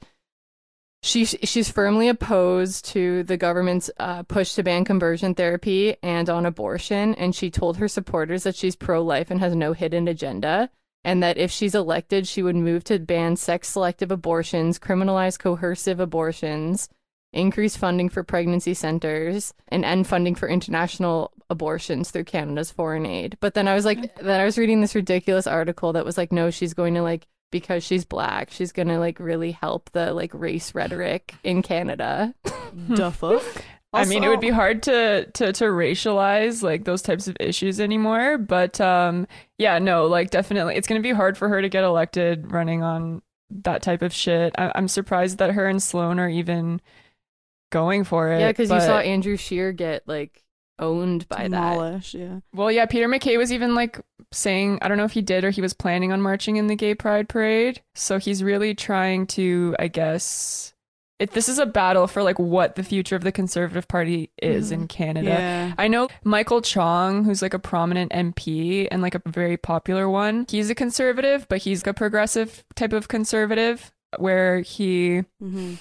[1.07, 6.45] she she's firmly opposed to the government's uh, push to ban conversion therapy and on
[6.45, 7.15] abortion.
[7.15, 10.71] And she told her supporters that she's pro life and has no hidden agenda,
[11.05, 16.01] and that if she's elected, she would move to ban sex selective abortions, criminalize coercive
[16.01, 16.89] abortions,
[17.33, 23.37] increase funding for pregnancy centers, and end funding for international abortions through Canada's foreign aid.
[23.41, 26.33] But then I was like, then I was reading this ridiculous article that was like,
[26.33, 30.33] no, she's going to like because she's black, she's gonna like really help the like
[30.35, 32.35] race rhetoric in Canada.
[32.75, 33.43] the fuck?
[33.93, 37.81] I mean, it would be hard to, to to racialize like those types of issues
[37.81, 38.37] anymore.
[38.37, 39.27] But um,
[39.59, 43.23] yeah, no, like definitely, it's gonna be hard for her to get elected running on
[43.63, 44.55] that type of shit.
[44.59, 46.81] I- I'm surprised that her and Sloan are even
[47.73, 48.41] going for it.
[48.41, 50.43] yeah, because you saw Andrew Scheer get like
[50.79, 51.51] owned by that.
[51.51, 52.41] Demolish, yeah.
[52.53, 54.01] Well, yeah, Peter MacKay was even like
[54.33, 56.77] saying, I don't know if he did or he was planning on marching in the
[56.77, 57.83] gay pride parade.
[57.95, 60.75] So he's really trying to, I guess,
[61.19, 64.71] if this is a battle for like what the future of the Conservative Party is
[64.71, 65.29] in Canada.
[65.29, 65.75] Yeah.
[65.79, 70.47] I know Michael Chong, who's like a prominent MP and like a very popular one.
[70.49, 75.75] He's a conservative, but he's a progressive type of conservative where he hmm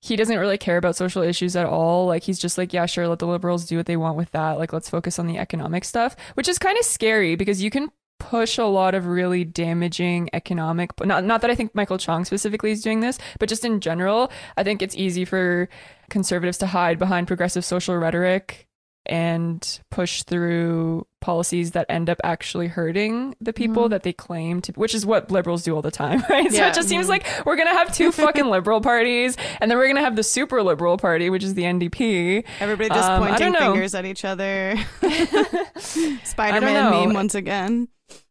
[0.00, 2.06] he doesn't really care about social issues at all.
[2.06, 4.58] Like he's just like, yeah, sure, let the liberals do what they want with that.
[4.58, 7.90] Like let's focus on the economic stuff, which is kind of scary because you can
[8.18, 12.72] push a lot of really damaging economic not not that I think Michael Chong specifically
[12.72, 15.68] is doing this, but just in general, I think it's easy for
[16.10, 18.67] conservatives to hide behind progressive social rhetoric
[19.08, 23.90] and push through policies that end up actually hurting the people Mhm.
[23.90, 26.74] that they claim to which is what liberals do all the time right so it
[26.74, 30.14] just seems like we're gonna have two fucking liberal parties and then we're gonna have
[30.14, 34.24] the super liberal party which is the ndp Everybody just Um, pointing fingers at each
[34.24, 34.76] other.
[35.78, 37.88] Spider-Man meme once again.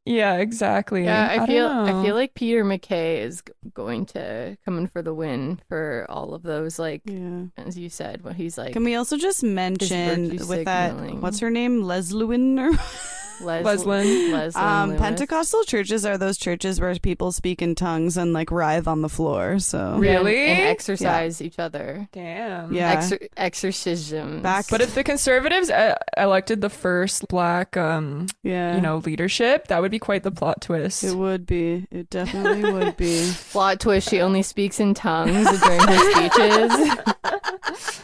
[0.07, 1.67] Yeah exactly Yeah, I, don't feel.
[1.67, 3.43] I feel like Peter MacKay is
[3.73, 7.45] going to come in for the win for all of those like Yeah.
[7.57, 11.49] as you said, what he's like Can we also just mention with that what's her
[11.49, 11.83] name?
[11.83, 12.71] Leslewin or
[13.41, 14.31] Les- Leslin.
[14.31, 15.01] Leslin um Lewis.
[15.01, 19.09] Pentecostal churches are those churches where people speak in tongues and like writhe on the
[19.09, 19.59] floor.
[19.59, 20.45] So Yeah, and- Really?
[20.47, 22.07] and, exercise each other.
[22.11, 22.95] damn Yeah.
[22.97, 24.41] Exor- exorcisms.
[24.43, 28.75] Back- but if the conservatives uh, elected the first black um yeah.
[28.75, 31.85] you know leadership that would be quite the plot twist it would be.
[31.91, 33.31] It definitely would be.
[33.51, 36.97] plot twist, she only speaks in tongues during her speeches.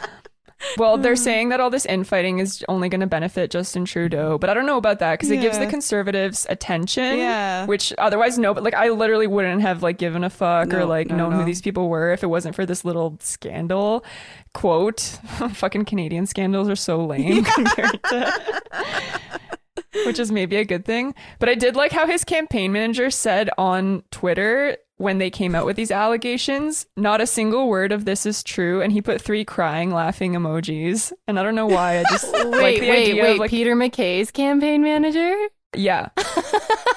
[0.78, 1.02] Well, Hmm.
[1.02, 4.54] they're saying that all this infighting is only going to benefit Justin Trudeau, but I
[4.54, 5.70] don't know about that because it gives the Yeah.
[5.70, 7.18] conservatives attention.
[7.18, 7.66] Yeah.
[7.66, 10.86] Which otherwise, no, but like I literally wouldn't have like given a fuck or No,
[10.86, 11.36] like no, known no.
[11.38, 14.04] who these people were if it wasn't for this little scandal.
[14.52, 15.00] Quote,
[15.54, 18.32] fucking Canadian scandals are so lame compared to.
[20.06, 21.14] Which is maybe a good thing.
[21.38, 25.66] But I did like how his campaign manager said on Twitter when they came out
[25.66, 28.80] with these allegations, not a single word of this is true.
[28.80, 31.12] And he put three crying, laughing emojis.
[31.26, 31.98] And I don't know why.
[31.98, 33.32] I just like wait, the wait, idea wait.
[33.32, 35.34] of like, Peter MacKay's campaign manager?
[35.76, 36.08] Yeah.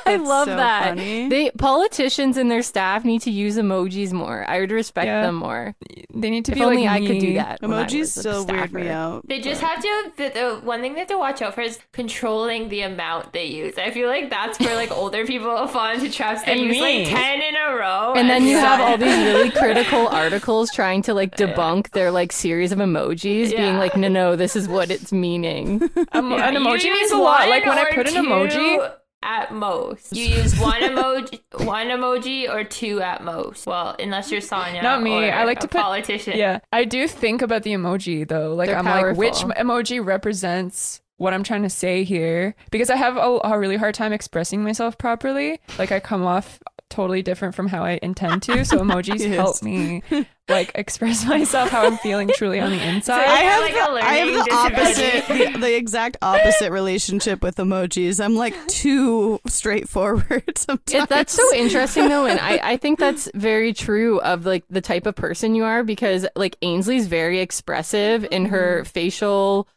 [0.05, 0.85] I love so that.
[0.89, 1.27] funny.
[1.27, 4.45] They politicians and their staff need to use emojis more.
[4.49, 5.21] I would respect Yeah.
[5.23, 5.75] them more.
[6.13, 7.61] They need to if be only like I could do that.
[7.61, 9.27] Emojis still weird me out.
[9.27, 10.11] They just have to.
[10.15, 13.45] The, the one thing they have to watch out for is controlling the amount they
[13.45, 13.77] use.
[13.77, 16.43] I feel like that's where like older people fall into traps.
[16.43, 16.99] They And use me.
[17.05, 21.01] like ten in a row, And then you have all these really critical articles trying
[21.03, 24.89] to like debunk their like series of emojis, being like, no, no, this is what
[24.89, 25.83] it's meaning.
[26.13, 27.49] Um, Yeah, an emoji means a lot.
[27.49, 28.93] Like when I one put an or emoji,
[29.23, 30.15] at most.
[30.15, 33.65] You use one emoji, one emoji, or two at most.
[33.65, 34.81] Well, unless you're Sonia.
[34.81, 35.29] Not me.
[35.29, 36.37] I like to put- politician.
[36.37, 38.53] yeah, I do think about the emoji though.
[38.53, 42.55] Like They're I'm like, which emoji represents what I'm trying to say here?
[42.71, 45.59] Because I have a, a really hard time expressing myself properly.
[45.79, 46.59] Like I come off
[46.89, 48.65] totally different from how I intend to.
[48.65, 49.35] So emojis Yes.
[49.35, 50.03] help me
[50.49, 53.25] like express myself how I'm feeling truly on the inside.
[53.25, 57.41] So- I have, like the, a I have the opposite, the, the exact opposite relationship
[57.41, 58.23] with emojis.
[58.23, 61.03] I'm like too straightforward sometimes.
[61.03, 64.81] It, that's so interesting though, and I, I think that's very true of like the
[64.81, 68.89] type of person you are because like Ainsley's very expressive in her mm-hmm.
[68.89, 69.67] facial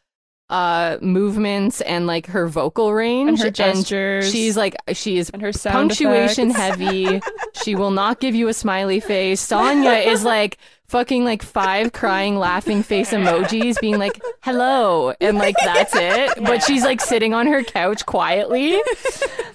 [0.51, 4.29] uh movements and like her vocal range and her gestures.
[4.29, 6.77] she's like she is and her punctuation effects.
[6.77, 7.21] heavy.
[7.63, 9.39] she will not give you a smiley face.
[9.39, 10.57] Sonia is like
[10.91, 16.37] fucking like five crying laughing face emojis being like hello and like that's it.
[16.43, 18.79] But she's like sitting on her couch quietly.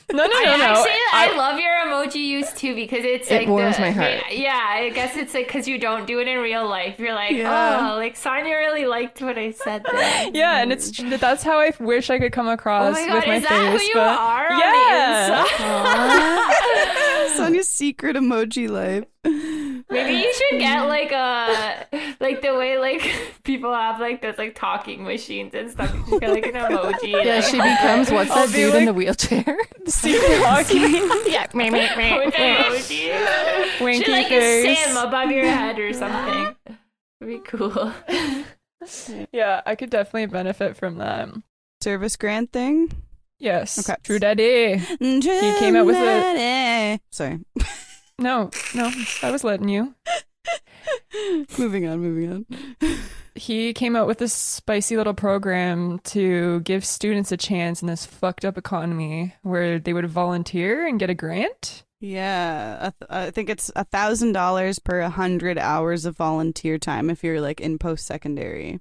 [0.09, 0.64] No, no, no, I no.
[0.64, 3.91] actually, I, I- love your emoji use too because it's It like warms the, my
[3.91, 4.22] heart.
[4.30, 7.01] Yeah, I guess it's like because you don't do it in real life.
[7.01, 7.91] You're like, Yeah.
[7.93, 10.30] oh, like Sonia really liked what I said there.
[10.32, 13.24] yeah, and it's that's how I wish I could come across Oh across my with
[13.24, 13.80] god, my is that face.
[13.80, 15.43] who you but are on yeah.
[15.43, 17.37] the inside?
[17.37, 19.05] Sonia's secret emoji life.
[19.89, 21.87] Maybe you should get like a
[22.20, 23.03] like the way like
[23.45, 25.95] people have like those like talking machines and stuff.
[25.95, 27.11] You should get like an emoji.
[27.24, 29.45] Yeah, like, she becomes what's I'll that be dude in the wheelchair?
[29.87, 31.31] Secret hockey.
[31.31, 33.81] yeah, meh, meh, meh, with emoji.
[33.85, 34.79] Winky Should like face.
[34.79, 36.57] a sim above your head or something.
[37.20, 37.93] Be cool.
[39.33, 41.29] yeah, I could definitely benefit from that.
[41.83, 42.91] Service grant thing.
[43.39, 43.79] Yes.
[43.79, 43.97] Okay.
[44.03, 44.77] True daddy.
[44.79, 45.20] He
[45.59, 47.41] came out with a- Sorry.
[48.18, 48.90] No, no,
[49.22, 49.94] I was letting you.
[51.58, 52.98] moving on, moving on.
[53.34, 58.06] He came out with this spicy little program to give students a chance in this
[58.06, 61.84] fucked up economy where they would volunteer and get a grant.
[62.00, 66.78] Yeah, I, th- I think it's a thousand dollars per a hundred hours of volunteer
[66.78, 68.80] time if you're like in post secondary,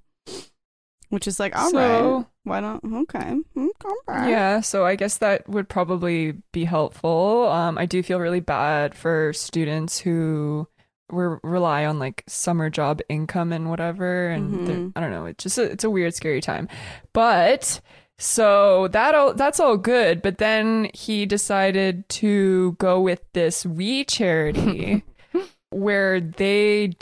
[1.08, 1.72] which is like all right.
[1.72, 2.80] so, Why not?
[2.84, 4.30] Okay, okay.
[4.30, 7.48] Yeah, so I guess that would probably be helpful.
[7.50, 10.68] Um, I do feel really bad for students who
[11.10, 14.92] were rely on like summer job income and whatever, and Mhm.
[14.96, 15.26] I don't know.
[15.26, 16.68] It's just a, it's a weird, scary time.
[17.12, 17.80] But
[18.18, 20.20] so that all that's all good.
[20.22, 25.04] But then he decided to go with this We charity,
[25.70, 26.94] where they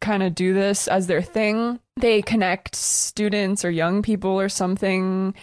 [0.00, 1.80] kind of do this as their thing.
[1.98, 5.34] They connect students or young people or something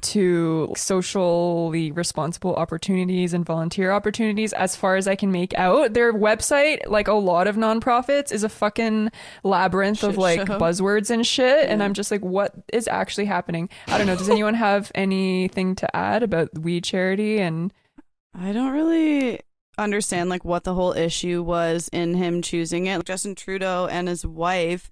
[0.00, 5.94] to socially responsible opportunities and volunteer opportunities as far as I can make out.
[5.94, 9.10] Their website, like a lot of nonprofits, is a fucking
[9.42, 10.58] labyrinth of like show.
[10.58, 11.68] buzzwords and shit.
[11.68, 13.70] And I'm just like, what is actually happening?
[13.88, 14.16] I don't know.
[14.16, 17.72] Does anyone have anything to add about We Charity and
[18.34, 19.40] I don't really
[19.78, 23.04] understand like what the whole issue was in him choosing it.
[23.04, 24.90] Justin Trudeau and his wife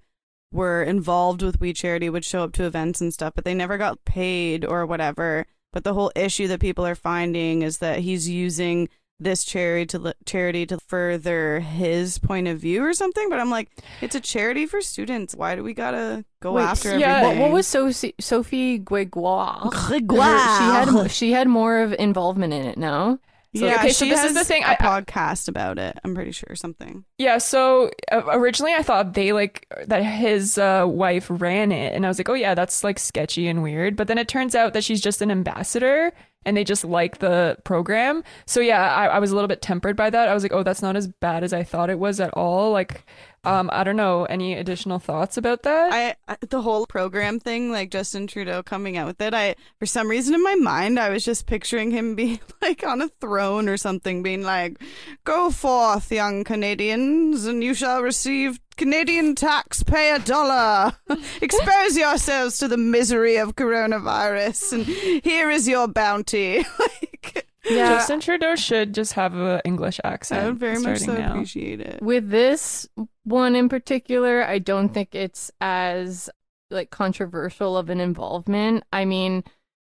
[0.51, 3.77] were involved with We Charity, would show up to events and stuff, but they never
[3.77, 5.45] got paid or whatever.
[5.73, 8.89] But the whole issue that people are finding is that he's using
[9.21, 13.29] this charity to charity to further his point of view or something.
[13.29, 13.69] But I'm like,
[14.01, 15.35] it's a charity for students.
[15.35, 17.39] Why do we gotta go Wait, after yeah, everything?
[17.39, 19.69] What, what was Sophie, Sophie Gregoire?
[19.69, 20.57] Gregoire.
[20.57, 22.77] She had she had more of involvement in it.
[22.77, 23.19] No,
[23.53, 25.97] So- yeah, okay, so she this is the thing, A I- podcast about it.
[26.05, 27.03] I'm pretty sure something.
[27.17, 32.05] Yeah, so uh, originally I thought they like that his uh, wife ran it, and
[32.05, 33.95] I was like, oh yeah, that's like sketchy and weird.
[33.97, 36.13] But then it turns out that she's just an ambassador,
[36.45, 38.23] and they just like the program.
[38.45, 40.29] So yeah, I, I was a little bit tempered by that.
[40.29, 42.71] I was like, oh, that's not as bad as I thought it was at all.
[42.71, 43.05] Like,
[43.43, 44.25] um, I don't know.
[44.25, 45.91] Any additional thoughts about that?
[45.91, 49.33] I, I the whole program thing, like Justin Trudeau coming out with it.
[49.33, 53.01] I for some reason in my mind, I was just picturing him being like on
[53.01, 54.81] a throne or something, being like,
[55.23, 60.93] "Go forth, young Canadians, and you shall receive." Canadian taxpayer dollar.
[61.41, 66.65] Expose yourselves to the misery of coronavirus, and here is your bounty.
[66.79, 67.95] like, yeah.
[67.95, 70.41] Justin Trudeau should just have an English accent.
[70.41, 71.31] I would very much so now.
[71.31, 72.01] appreciate it.
[72.01, 72.87] With this
[73.23, 76.29] one in particular, I don't think it's as
[76.69, 78.83] like controversial of an involvement.
[78.91, 79.43] I mean,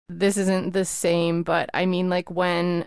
[0.08, 2.86] this isn't the same, but I mean like when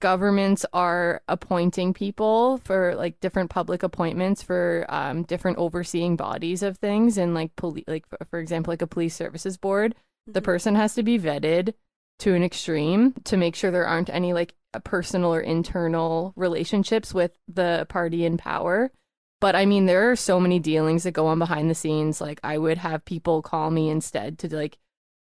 [0.00, 6.76] governments are appointing people for like different public appointments for um, different overseeing bodies of
[6.78, 9.94] things and like police like for example like a police services board
[10.26, 11.72] the person has to be vetted
[12.20, 14.54] to an extreme to make sure there aren't any like
[14.84, 18.90] personal or internal relationships with the party in power
[19.40, 22.38] but i mean there are so many dealings that go on behind the scenes like
[22.44, 24.76] i would have people call me instead to like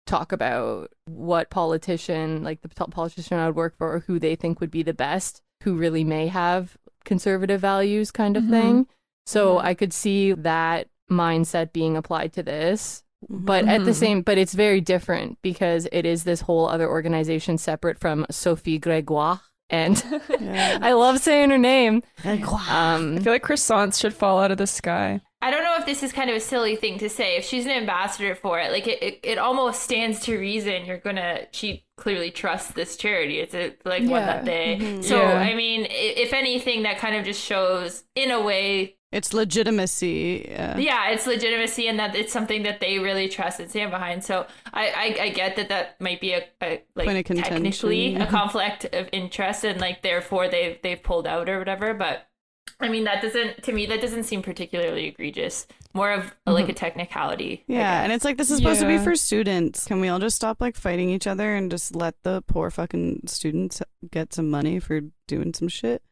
[0.07, 4.35] talk about what politician like the po- politician i would work for or who they
[4.35, 8.51] think would be the best who really may have conservative values kind of Mhm.
[8.51, 8.87] thing
[9.27, 9.65] so Mhm.
[9.65, 13.95] i could see that mindset being applied to this but at the Mhm.
[13.95, 18.79] same but it's very different because it is this whole other organization separate from sophie
[18.79, 20.05] gregoire and
[20.41, 20.79] Yeah.
[20.83, 24.67] i love saying her name I um feel like croissants should fall out of the
[24.67, 25.21] sky.
[25.45, 27.37] I don't know if this is kind of a silly thing to say.
[27.37, 30.99] If she's an ambassador for it, like it, it, it almost stands to reason you're
[30.99, 31.47] gonna.
[31.51, 33.41] She clearly trusts this charity.
[33.41, 34.79] It's a, like one that they.
[34.81, 35.03] Mhm.
[35.03, 35.33] So Yeah.
[35.41, 40.49] I mean, if anything, that kind of just shows, in a way, It's legitimacy.
[40.51, 40.79] Yeah.
[40.79, 44.25] yeah, it's legitimacy and that it's something that they really trust and stand behind.
[44.25, 48.15] So I, I, I get that that might be a, a like Point of technically
[48.15, 48.25] yeah.
[48.25, 51.93] a conflict of interest and like therefore they've they've pulled out or whatever.
[51.93, 52.27] But
[52.81, 55.67] I mean that doesn't to me that doesn't seem particularly egregious.
[55.93, 56.53] More of mm-hmm.
[56.53, 57.65] like a technicality.
[57.67, 59.85] Yeah, and it's like this is supposed to be for students.
[59.85, 63.25] Can we all just stop like fighting each other and just let the poor fucking
[63.27, 66.03] students get some money for doing some shit?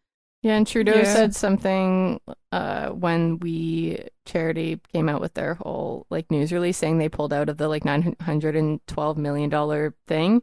[0.43, 1.12] Yeah, and Trudeau Yeah.
[1.12, 2.20] said something
[2.51, 7.32] uh, when WE Charity came out with their whole like news release saying they pulled
[7.32, 10.43] out of the like nine hundred and twelve million dollar thing.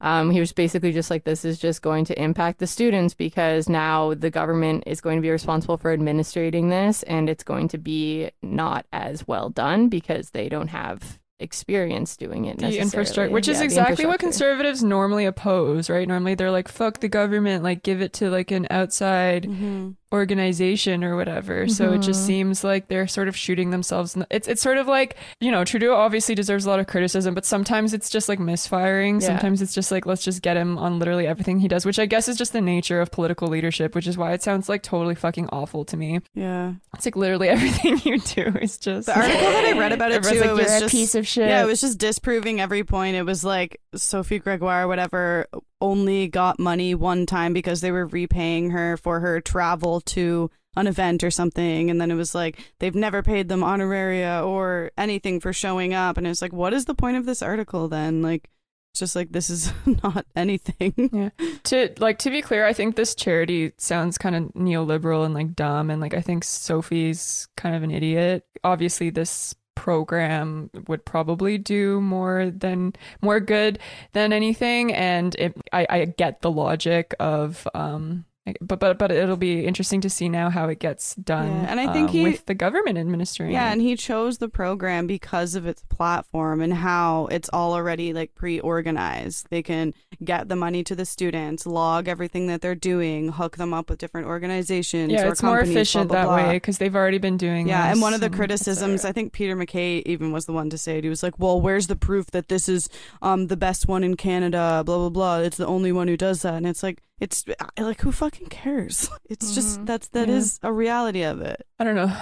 [0.00, 3.68] Um, he was basically just like, this is just going to impact the students because
[3.68, 7.78] now the government is going to be responsible for administrating this, and it's going to
[7.78, 12.58] be not as well done because they don't have experience doing it.
[12.58, 16.06] the infrastructure, which is Yeah, the exactly what conservatives normally oppose, right?
[16.06, 19.90] Normally they're like, "Fuck the government," like give it to like an outside Mm-hmm.
[20.12, 21.68] Organization or whatever.
[21.68, 22.26] So it just Mhm.
[22.26, 24.14] seems like they're sort of shooting themselves.
[24.14, 27.34] The, it's it's sort of like you know Trudeau obviously deserves a lot of criticism,
[27.34, 29.20] but sometimes it's just like misfiring.
[29.20, 29.26] Yeah.
[29.28, 32.06] Sometimes it's just like let's just get him on literally everything he does, which I
[32.06, 35.14] guess is just the nature of political leadership, which is why it sounds like totally
[35.14, 36.20] fucking awful to me.
[36.34, 36.72] Yeah.
[36.94, 40.22] It's like literally everything you do is just The article that I read about it
[40.22, 41.48] too, like, it was "You're a just piece of shit.
[41.48, 43.16] Yeah, it was just disproving every point.
[43.16, 45.46] It was like Sophie Gregoire, whatever,
[45.80, 50.86] only got money one time because they were repaying her for her travel to an
[50.86, 51.90] event or something.
[51.90, 56.16] And then it was like they've never paid them honoraria or anything for showing up.
[56.16, 58.22] And it's like, what is the point of this article then?
[58.22, 58.48] Like,
[58.92, 59.72] it's just like this is
[60.02, 60.92] not anything.
[61.12, 61.30] yeah
[61.64, 65.54] to like to be clear, I think this charity sounds kind of neoliberal and like
[65.54, 68.44] dumb, and like I think Sophie's kind of an idiot.
[68.64, 73.78] Obviously, this program would probably do more than more good
[74.12, 78.24] than anything, and it, I, I get the logic of um.
[78.60, 81.46] But but but it'll be interesting to see now how it gets done.
[81.48, 83.52] Yeah, and I think uh, he- with the government administering.
[83.52, 88.12] Yeah, and he chose the program because of its platform and how it's all already
[88.12, 89.46] like pre-organized.
[89.50, 93.72] They can get the money to the students, log everything that they're doing, hook them
[93.74, 95.12] up with different organizations.
[95.12, 96.50] yeah, or it's more efficient blah, blah, that blah.
[96.50, 97.68] way because they've already been doing.
[97.68, 99.04] Yeah, and one of the criticisms.
[99.04, 101.04] I think Peter MacKay even was the one to say it.
[101.04, 102.88] He was like, "Well, where's the proof that this is
[103.22, 104.82] um the best one in Canada?
[104.84, 105.38] Blah blah blah.
[105.38, 107.44] It's the only one who does that." And it's like, it's
[107.78, 109.10] like, who fucking cares?
[109.30, 109.86] It's just Mhm.
[109.86, 110.70] that's that is Yeah.
[110.70, 111.66] a reality of it.
[111.78, 112.12] I don't know.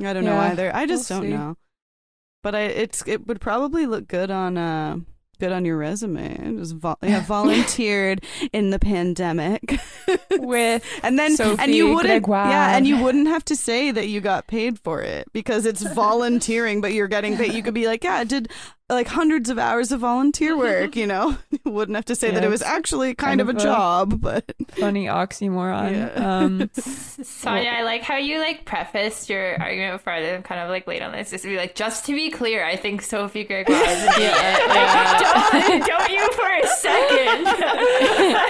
[0.00, 0.74] I don't know either.
[0.74, 1.36] I just we'll don't see.
[1.36, 1.56] know.
[2.42, 4.96] But I it's it would probably look good on uh
[5.38, 6.56] good on your resume.
[6.58, 9.78] Just vol- yeah, volunteered in the pandemic.
[10.30, 12.48] With and then and you wouldn't Gregoire.
[12.50, 15.82] yeah, and you wouldn't have to say that you got paid for it because it's
[15.94, 17.52] volunteering, but you're getting paid.
[17.52, 18.50] You could be like, yeah, I did
[18.88, 21.36] like hundreds of hours of volunteer work, you know.
[21.64, 24.20] Wouldn't have to say that it was actually kind kind, of, of a a- job,
[24.20, 25.90] but funny oxymoron.
[25.92, 26.38] Yeah.
[26.38, 26.70] Um,
[27.24, 31.02] Sonia, I like how you like prefaced your argument before I'm kind of like late
[31.02, 31.30] on this.
[31.30, 34.36] Just to be like, just to be clear, I think Sophie Gregoire is an idiot.
[35.20, 37.44] don't, don't you for a second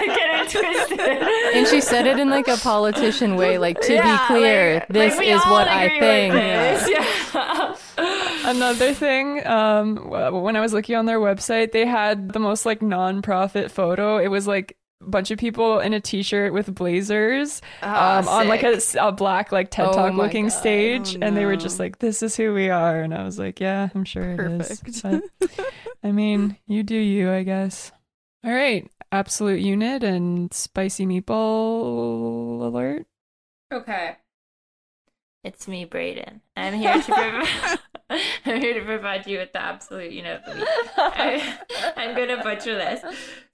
[0.07, 1.55] get it twisted.
[1.57, 4.89] And she said it in like a politician way, like to Yeah, be clear, like-
[4.89, 6.34] this like is what I think.
[6.34, 6.89] this.
[7.34, 7.76] Yeah.
[8.47, 12.80] Another thing, um, when I was looking on their website, they had the most like
[12.80, 14.18] non-profit photo.
[14.18, 18.49] It was like a bunch of people in a t-shirt with blazers Ah, um, on
[18.49, 18.99] like a, sick.
[19.01, 20.53] s- a black like TED Oh Talk my looking God.
[20.53, 23.38] stage, Oh, and they were just like, "This is who we are," and I was
[23.38, 25.03] like, "Yeah, I'm sure it is." perfect.
[25.40, 25.66] But,
[26.05, 27.90] I mean, you do you, I guess.
[28.44, 33.07] All right, absolute unit and spicy meatball alert.
[33.72, 34.16] Okay.
[35.47, 36.40] It's me, Brayden.
[36.57, 37.78] I'm here to provide.
[38.44, 40.40] I'm here to provide you with the absolute, you know.
[40.97, 41.57] I,
[41.97, 43.01] I'm gonna butcher this.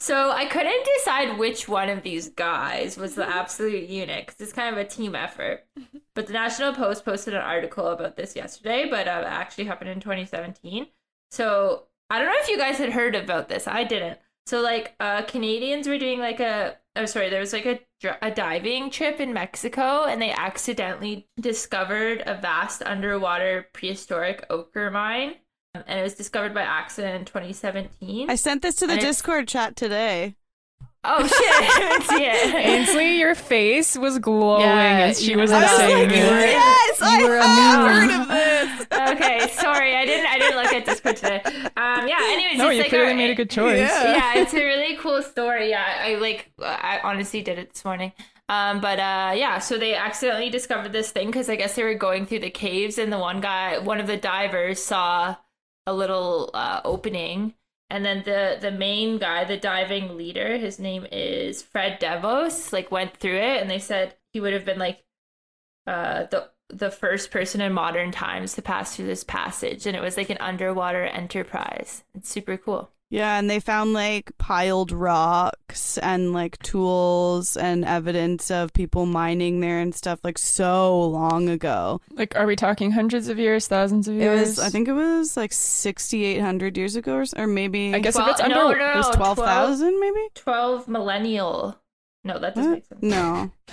[0.00, 4.54] So I couldn't decide which one of these guys was the absolute unit because it's
[4.54, 5.66] kind of a team effort.
[6.14, 9.90] But the National Post posted an article about this yesterday, but uh, it actually happened
[9.90, 10.86] in 2017.
[11.30, 13.68] So I don't know if you guys had heard about this.
[13.68, 14.18] I didn't.
[14.46, 17.80] So like uh, Canadians were doing like a oh sorry there was like a
[18.20, 25.34] a diving trip in Mexico and they accidentally discovered a vast underwater prehistoric ochre mine
[25.74, 28.28] Um, and it was discovered by accident in 2017.
[28.28, 30.34] I sent this to the And Discord chat today.
[31.04, 31.32] Oh shit!
[31.34, 32.54] I didn't see it.
[32.54, 36.50] Ainsley, your face was glowing Yeah, as she was I was saying like, it.
[36.50, 38.08] yes, you I were have meme.
[38.08, 38.86] heard of this.
[39.10, 41.42] okay, sorry, I didn't I didn't look at Discord today.
[41.44, 42.18] Um, yeah.
[42.20, 43.78] Anyways, No, it's you like clearly our- made a good choice.
[43.78, 44.12] Yeah.
[44.34, 45.70] yeah, it's a really cool story.
[45.70, 46.50] Yeah, I like.
[46.60, 48.12] I honestly did it this morning.
[48.48, 51.94] Um, but uh, yeah, so they accidentally discovered this thing because I guess they were
[51.94, 55.36] going through the caves, and the one guy, one of the divers, saw
[55.86, 57.54] a little uh, opening,
[57.92, 62.90] and then the the main guy, the diving leader, his name is Fred Devos, like
[62.90, 65.04] went through it, and they said he would have been like
[65.86, 69.86] uh the the first person in modern times to pass through this passage.
[69.86, 72.02] And it was like an underwater enterprise.
[72.14, 78.50] It's super cool Yeah, and they found like piled rocks and like tools and evidence
[78.50, 82.00] of people mining there and stuff like so long ago.
[82.12, 84.24] Like, are we talking hundreds of years, thousands of years?
[84.24, 84.48] It years?
[84.56, 87.94] was, I think it was like 6,800 years ago or, s- or maybe.
[87.94, 90.28] I guess Well, if it's under, no, no, it was no, 12,000 maybe?
[90.34, 91.76] 12 millennial.
[92.24, 93.02] No, that doesn't make sense.
[93.02, 93.50] No.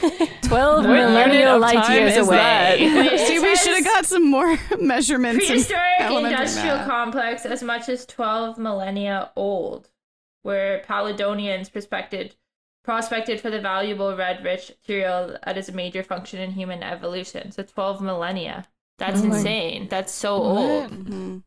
[0.00, 2.36] 12 What unit millennial of light time years is away.
[2.36, 3.20] that?
[3.26, 5.44] See, we should have got some more measurements.
[5.48, 6.86] and prehistoric elementary industrial math.
[6.88, 9.88] complex as much as 12 millennia old,
[10.42, 12.36] where Paleoindians prospected
[12.84, 17.50] prospected for the valuable red rich material that is a major function in human evolution.
[17.50, 18.66] So 12 millennia.
[18.98, 19.88] That's Oh my- insane.
[19.88, 20.48] That's so What?
[20.60, 20.90] old.
[20.92, 21.42] Mhm.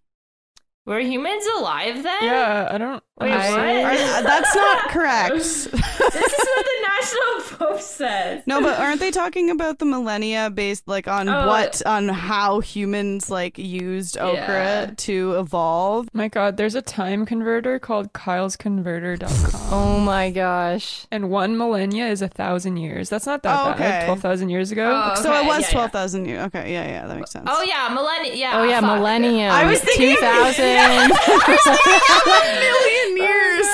[0.89, 2.23] Were humans alive then?
[2.23, 3.03] Yeah, I don't.
[3.21, 3.45] Wait, I'm what?
[3.45, 4.23] sorry.
[4.23, 5.35] That's not correct.
[5.35, 6.78] This is what the
[7.13, 8.43] National Post says.
[8.45, 11.47] No, but aren't they talking about the millennia based like on Oh.
[11.47, 14.91] what on how humans like used ochre Yeah.
[14.97, 16.07] to evolve?
[16.13, 19.73] My God, there's a time converter called kylesconverter.com.
[19.73, 21.05] Oh my gosh.
[21.11, 23.09] And one millennia is a thousand years.
[23.09, 23.75] That's not that Oh, bad.
[23.75, 24.05] okay.
[24.05, 25.11] Twelve thousand years ago.
[25.15, 25.71] Oh, so it was yeah, yeah.
[25.71, 26.45] twelve thousand years.
[26.47, 27.47] Okay, yeah, yeah, that makes sense.
[27.49, 28.35] Oh yeah, millennium.
[28.37, 28.59] Yeah.
[28.59, 28.97] Oh yeah, fuck.
[28.97, 29.51] millennium.
[29.51, 31.09] I was thinking- 2000.
[32.59, 33.67] million years.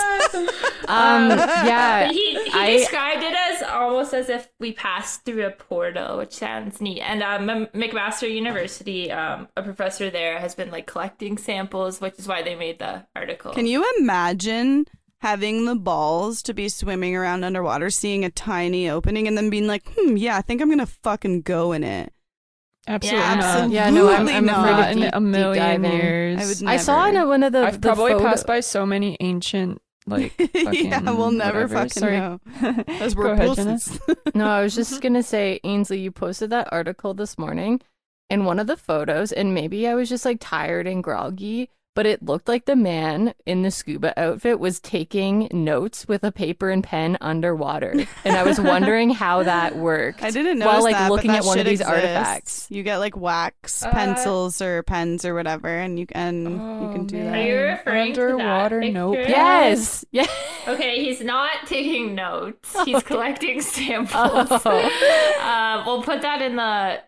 [0.87, 1.29] um,
[1.67, 2.11] yeah.
[2.11, 6.33] He he I- described it as almost as if we passed through a portal, which
[6.33, 7.01] sounds neat.
[7.01, 12.27] And um, McMaster University, um, a professor there, has been like collecting samples, which is
[12.27, 13.53] why they made the article.
[13.53, 14.85] Can you imagine
[15.19, 19.67] having the balls to be swimming around underwater, seeing a tiny opening, and then being
[19.67, 22.11] like, "Hmm, yeah, I think I'm gonna fucking go in it."
[22.87, 23.43] Absolutely Yeah, not.
[23.43, 23.75] absolutely.
[23.75, 24.59] Yeah, no, I'm, I'm not.
[24.59, 26.39] afraid Not of in deep, a million years.
[26.41, 27.65] I would I saw in a, one of the.
[27.65, 31.73] I've the probably photo- passed by so many ancient like yeah, we'll never whatever.
[31.75, 32.17] fucking Sorry.
[32.17, 32.39] know.
[32.87, 33.79] As Go we're ahead.
[34.35, 37.81] No, I was just gonna say, Ainsley, you posted that article this morning,
[38.29, 42.05] in one of the photos, and maybe I was just like tired and groggy, but
[42.05, 46.69] it looked like the man in the scuba outfit was taking notes with a paper
[46.69, 50.21] and pen underwater, and I was wondering how that worked.
[50.21, 51.91] I didn't know while like that, looking at one of these exists.
[51.91, 52.67] artifacts.
[52.69, 57.07] You get like wax Uh, pencils or pens or whatever, and you can you can
[57.07, 57.33] do Oh, that.
[57.35, 57.77] Are you man.
[57.77, 58.93] referring to Underwater picture?
[58.93, 59.29] notepad?
[59.29, 60.27] Yes, yeah.
[60.67, 62.75] Okay, he's not taking notes.
[62.85, 63.05] He's Okay.
[63.07, 64.49] collecting samples.
[64.65, 65.39] Oh.
[65.41, 66.99] Uh, we'll put that in the.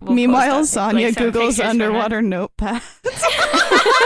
[0.00, 3.00] We'll Meanwhile, Sonia Googles pictures underwater notepads.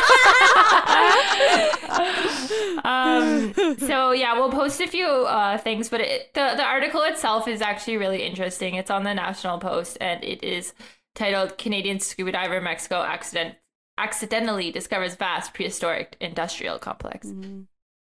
[2.85, 7.49] um, so yeah, we'll post a few uh, things, but it, the the article itself
[7.49, 8.75] is actually really interesting.
[8.75, 10.73] It's on the National Post, and it is
[11.15, 13.57] titled "Canadian Scuba Diver Mexico Accident
[13.97, 17.33] Accidentally Discovers Vast Prehistoric Industrial Complex."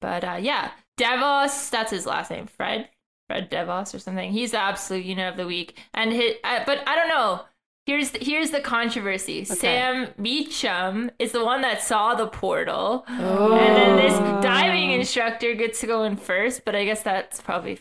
[0.01, 2.89] But uh, yeah, Devos, that's his last name, Fred,
[3.29, 4.33] Fred Devos or something.
[4.33, 5.79] He's the absolute unit of the week.
[5.95, 7.43] And his, uh, but I don't know.
[7.91, 9.45] Here's the, here's the controversy.
[9.45, 13.53] Sam Meacham is the one that saw the portal, Oh.
[13.59, 16.65] and then this diving instructor gets to go in first.
[16.65, 17.81] But I guess that's probably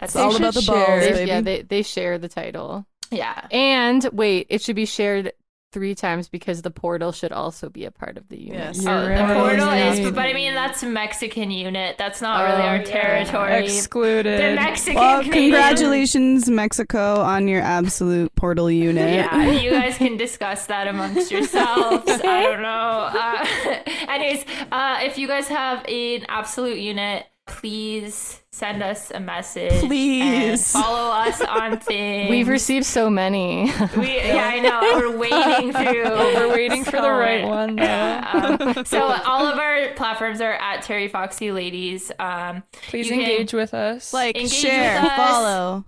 [0.00, 0.74] that's all about the share.
[0.74, 1.28] balls, They- baby.
[1.28, 2.86] yeah, they they share the title.
[3.12, 3.46] yeah.
[3.52, 5.32] And wait, it should be shared
[5.74, 8.76] three times because the portal should also be a part of the unit.
[8.76, 8.86] Yes.
[8.86, 11.98] Oh, You're the portal is, but, but I mean that's a Mexican unit.
[11.98, 13.64] That's not really our Oh, territory.
[13.64, 14.40] Excluded.
[14.40, 14.94] The Mexican.
[14.94, 19.12] Well, congratulations, Mexico, on your absolute portal unit.
[19.12, 22.04] Yeah, you guys can discuss that amongst yourselves.
[22.08, 23.10] I don't know.
[23.12, 23.82] Uh,
[24.12, 29.72] anyways, uh, if you guys have an absolute unit, please send us a message.
[29.72, 30.72] and Please.
[30.72, 32.30] follow us on things.
[32.30, 33.64] We've received so many.
[33.96, 34.80] We, yeah, I know.
[34.96, 36.04] We're waiting through.
[36.04, 37.76] We're waiting for the right one.
[37.76, 37.82] Though.
[37.82, 42.10] Yeah, um, so all of our platforms are at Terry Foxy Ladies.
[42.18, 44.12] Um, Please engage with us.
[44.12, 45.16] Like, Engage share, with us.
[45.16, 45.84] follow,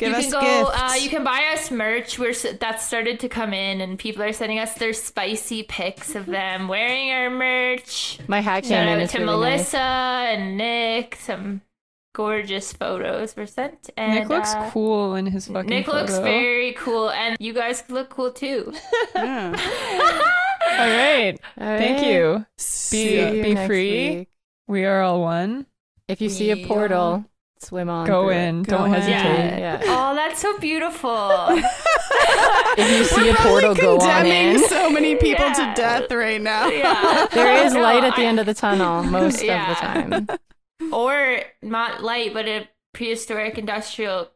[0.00, 0.40] give you us can go.
[0.40, 0.82] gifts.
[0.82, 2.18] Uh, you can buy us merch.
[2.18, 6.14] We're s- that's started to come in, and people are sending us their spicy pics
[6.16, 8.18] of them wearing our merch.
[8.26, 10.36] My hat Shout cannon out is to really Melissa nice.
[10.38, 11.16] and Nick.
[11.20, 11.60] Some
[12.12, 13.88] gorgeous photos were sent.
[13.96, 17.84] And, Nick looks uh, cool in his fucking Nick looks very cool, and you guys
[17.88, 18.72] look cool too.
[19.14, 19.54] Yeah.
[20.72, 21.38] All right.
[21.60, 22.46] All Thank you.
[22.58, 24.16] See Be you be next free.
[24.20, 24.28] week.
[24.66, 25.66] We are all one.
[26.08, 26.66] If you see a Yeah.
[26.66, 27.24] portal,
[27.62, 28.06] swim on.
[28.06, 28.62] Go through in.
[28.62, 28.94] Go Don't in.
[28.94, 29.58] hesitate.
[29.60, 29.80] Yeah.
[29.84, 31.60] Oh, that's so beautiful.
[32.76, 34.68] If you see We're a portal, probably go on condemning in.
[34.68, 35.52] so many people Yeah.
[35.74, 36.68] to death right now.
[36.68, 39.70] yeah, There is No, light at the I- end of the tunnel most Yeah.
[39.72, 40.92] of the time.
[40.92, 44.30] or not light, but a prehistoric industrial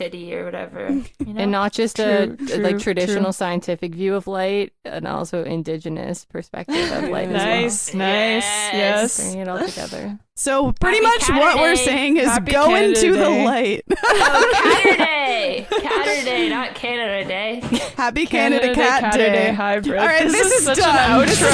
[0.00, 0.88] city or whatever.
[1.20, 1.42] You know?
[1.42, 3.32] And not just True, a true, like traditional true.
[3.32, 8.42] scientific view of light, and also indigenous perspective of light Nice, nice.
[8.42, 8.72] Yes.
[8.72, 9.20] Yes.
[9.32, 10.18] Bring it all together.
[10.34, 13.84] So pretty Happy much Canada what we're saying is Happy go Canada into the light.
[13.90, 17.60] oh, Canada Day, Canada Day, not Canada Day.
[17.96, 19.52] Happy Canada, Cat Canada Day.
[19.52, 19.98] Hybrid.
[19.98, 21.20] All right, this, is, such done.
[21.20, 21.50] an This is outro.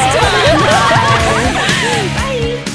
[2.67, 2.73] done.